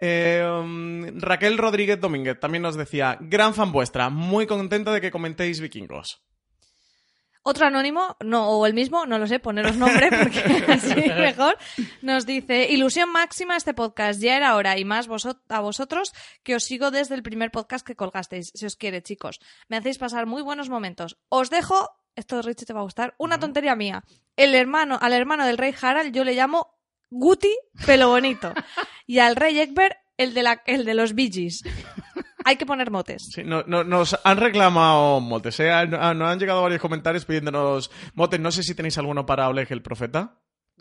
[0.02, 5.62] Um, Raquel Rodríguez Domínguez también nos decía, gran fan vuestra, muy contenta de que comentéis
[5.62, 6.22] vikingos.
[7.48, 11.56] Otro anónimo, no, o el mismo, no lo sé, poneros nombre porque así mejor,
[12.02, 16.56] nos dice, ilusión máxima este podcast, ya era hora y más vosot- a vosotros que
[16.56, 19.40] os sigo desde el primer podcast que colgasteis, si os quiere chicos.
[19.68, 21.20] Me hacéis pasar muy buenos momentos.
[21.30, 24.04] Os dejo, esto Richie te va a gustar, una tontería mía.
[24.36, 26.74] El hermano, al hermano del rey Harald yo le llamo
[27.12, 28.54] Guti pelo bonito
[29.06, 31.64] y al rey Egbert el de, la, el de los Bee Gees.
[32.46, 33.30] Hay que poner motes.
[33.34, 35.72] Sí, no- no- nos han reclamado motes, ¿eh?
[35.88, 38.40] Nos han llegado varios comentarios pidiéndonos motes.
[38.40, 40.38] No sé si tenéis alguno para Oleg el Profeta.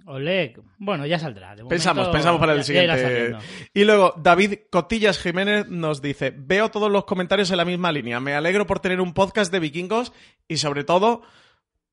[0.06, 1.56] Oleg, bueno, ya saldrá.
[1.56, 2.66] De Pensamos, momento, pensamos para el ya- ya
[2.96, 3.02] siguiente.
[3.02, 3.38] saliendo.
[3.72, 8.20] Y luego, David Cotillas Jiménez nos dice: Veo todos los comentarios en la misma línea.
[8.20, 10.12] Me alegro por tener un podcast de vikingos
[10.46, 11.22] y, sobre todo,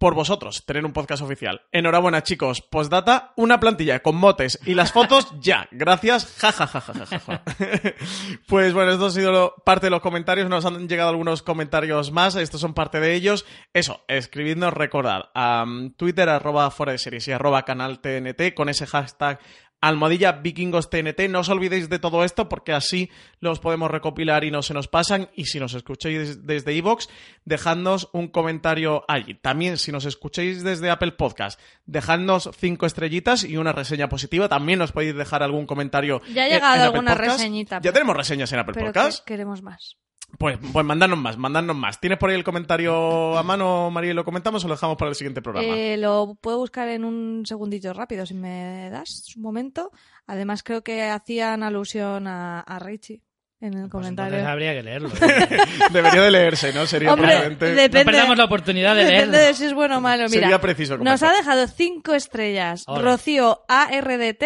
[0.02, 1.62] por vosotros, tener un podcast oficial.
[1.72, 2.60] Enhorabuena, chicos.
[2.64, 5.68] Postdata, una plantilla con motes y las fotos ya.
[5.70, 6.38] Gracias.
[6.40, 7.44] Ja, ja, ja, ja, ja, ja, ja.
[8.48, 10.50] Pues bueno, esto ha sido lo- parte de los comentarios.
[10.50, 12.36] Nos han llegado algunos comentarios más.
[12.36, 13.46] Estos son parte de ellos.
[13.74, 18.70] Eso, escribidnos, recordad, a mm, Twitter, arroba fuera de series y arroba canal TNT con
[18.70, 19.40] ese hashtag
[19.82, 21.28] almohadilla vikingos TNT.
[21.30, 23.10] No os olvidéis de todo esto porque así
[23.40, 25.30] los podemos recopilar y no se nos pasan.
[25.36, 27.08] Y si nos escucháis desde iVoox,
[27.46, 29.34] dejadnos un comentario allí.
[29.34, 34.48] También si nos escucháis desde Apple Podcast, dejadnos cinco estrellitas y una reseña positiva.
[34.48, 36.22] También nos podéis dejar algún comentario.
[36.34, 37.40] Ya ha llegado en alguna Podcast.
[37.40, 39.26] reseñita, Ya tenemos reseñas en Apple Pero que Podcast.
[39.26, 39.98] queremos más.
[40.38, 42.00] Pues, pues mandadnos más, mandadnos más.
[42.00, 45.16] ¿Tienes por ahí el comentario a mano, María, lo comentamos o lo dejamos para el
[45.16, 45.76] siguiente programa?
[45.76, 49.92] Eh, lo puedo buscar en un segundito rápido, si me das un momento.
[50.26, 53.22] Además, creo que hacían alusión a Richie
[53.62, 54.40] en el Pues comentario.
[54.40, 55.10] entonces habría que leerlo.
[55.22, 55.58] ¿eh?
[55.92, 56.86] Debería de leerse, ¿no?
[56.88, 59.48] Sería Hombre, depende, No perdamos la oportunidad de depende leerlo.
[59.48, 60.24] de si es bueno o malo.
[60.30, 62.84] Mira, Sería preciso nos ha dejado cinco estrellas.
[62.88, 63.04] Ole.
[63.04, 64.44] Rocío ARDT,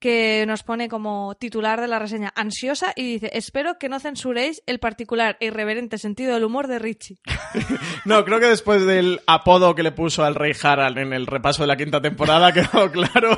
[0.00, 4.62] que nos pone como titular de la reseña ansiosa y dice: Espero que no censuréis
[4.66, 7.18] el particular e irreverente sentido del humor de Richie.
[8.04, 11.62] No, creo que después del apodo que le puso al rey Harald en el repaso
[11.62, 13.36] de la quinta temporada quedó claro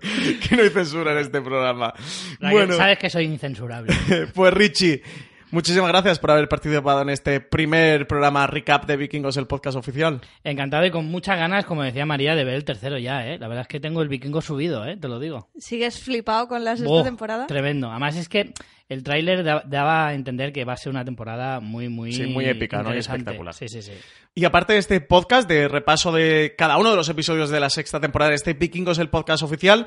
[0.48, 1.92] que no hay censura en este programa.
[2.40, 3.94] Bueno, Sabes que soy incensurable.
[4.34, 5.02] pues Richie,
[5.50, 10.20] muchísimas gracias por haber participado en este primer programa recap de Vikingos, el podcast oficial.
[10.44, 13.38] Encantado y con muchas ganas, como decía María, de ver el tercero ya, ¿eh?
[13.38, 14.96] La verdad es que tengo el vikingo subido, ¿eh?
[14.96, 15.48] Te lo digo.
[15.58, 17.46] ¿Sigues flipado con la sexta Buah, temporada?
[17.46, 17.90] Tremendo.
[17.90, 18.52] Además es que
[18.88, 22.12] el tráiler da- daba a entender que va a ser una temporada muy, muy...
[22.12, 22.94] Sí, muy épica, ¿no?
[22.94, 23.52] Y espectacular.
[23.54, 23.92] Sí, sí, sí.
[24.34, 27.70] Y aparte de este podcast de repaso de cada uno de los episodios de la
[27.70, 29.86] sexta temporada de este Vikingos, el podcast oficial,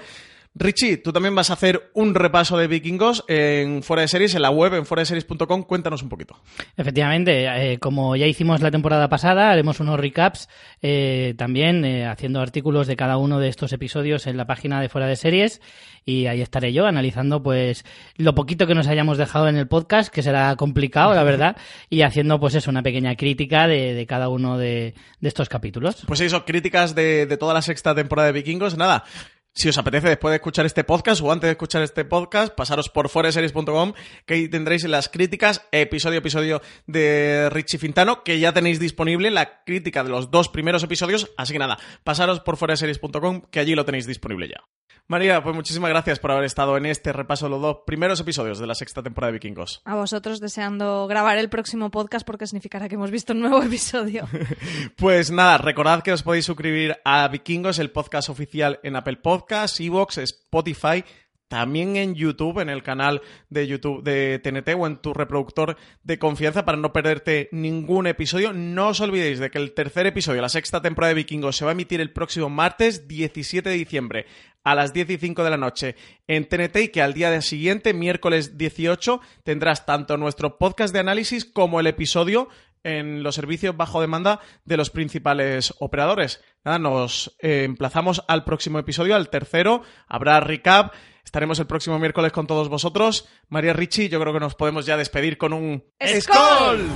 [0.53, 4.41] Richie, tú también vas a hacer un repaso de Vikingos en Fuera de Series, en
[4.41, 5.63] la web, en fueradeseries.com.
[5.63, 6.41] Cuéntanos un poquito.
[6.75, 10.49] Efectivamente, eh, como ya hicimos la temporada pasada, haremos unos recaps
[10.81, 14.89] eh, también eh, haciendo artículos de cada uno de estos episodios en la página de
[14.89, 15.61] Fuera de Series
[16.05, 17.85] y ahí estaré yo analizando pues
[18.17, 21.55] lo poquito que nos hayamos dejado en el podcast, que será complicado, la verdad,
[21.89, 26.03] y haciendo pues eso, una pequeña crítica de, de cada uno de, de estos capítulos.
[26.07, 28.77] Pues eso, críticas de, de toda la sexta temporada de Vikingos.
[28.77, 29.05] Nada,
[29.53, 32.89] si os apetece después de escuchar este podcast o antes de escuchar este podcast, pasaros
[32.89, 33.93] por foreseries.com
[34.25, 39.63] que ahí tendréis las críticas episodio episodio de Richie Fintano, que ya tenéis disponible la
[39.63, 41.31] crítica de los dos primeros episodios.
[41.37, 44.63] Así que nada, pasaros por foreseries.com que allí lo tenéis disponible ya.
[45.11, 48.59] María, pues muchísimas gracias por haber estado en este repaso de los dos primeros episodios
[48.59, 49.81] de la sexta temporada de Vikingos.
[49.83, 54.25] A vosotros deseando grabar el próximo podcast porque significará que hemos visto un nuevo episodio.
[54.95, 59.81] Pues nada, recordad que os podéis suscribir a Vikingos, el podcast oficial en Apple Podcasts,
[59.81, 61.03] Evox, Spotify,
[61.51, 66.17] también en YouTube, en el canal de YouTube de TNT o en tu reproductor de
[66.17, 68.53] confianza para no perderte ningún episodio.
[68.53, 71.71] No os olvidéis de que el tercer episodio, la sexta temporada de Vikingos, se va
[71.71, 74.27] a emitir el próximo martes 17 de diciembre
[74.63, 77.93] a las 10 y 5 de la noche en TNT y que al día siguiente,
[77.93, 82.47] miércoles 18, tendrás tanto nuestro podcast de análisis como el episodio
[82.83, 86.41] en los servicios bajo demanda de los principales operadores.
[86.63, 89.81] Nada, nos eh, emplazamos al próximo episodio, al tercero.
[90.07, 90.93] Habrá recap.
[91.31, 93.25] Estaremos el próximo miércoles con todos vosotros.
[93.47, 95.81] María Richie, yo creo que nos podemos ya despedir con un
[96.19, 96.89] ¡Skol!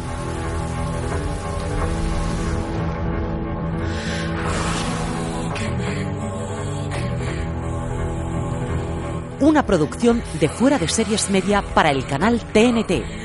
[9.39, 13.24] Una producción de fuera de series media para el canal TNT.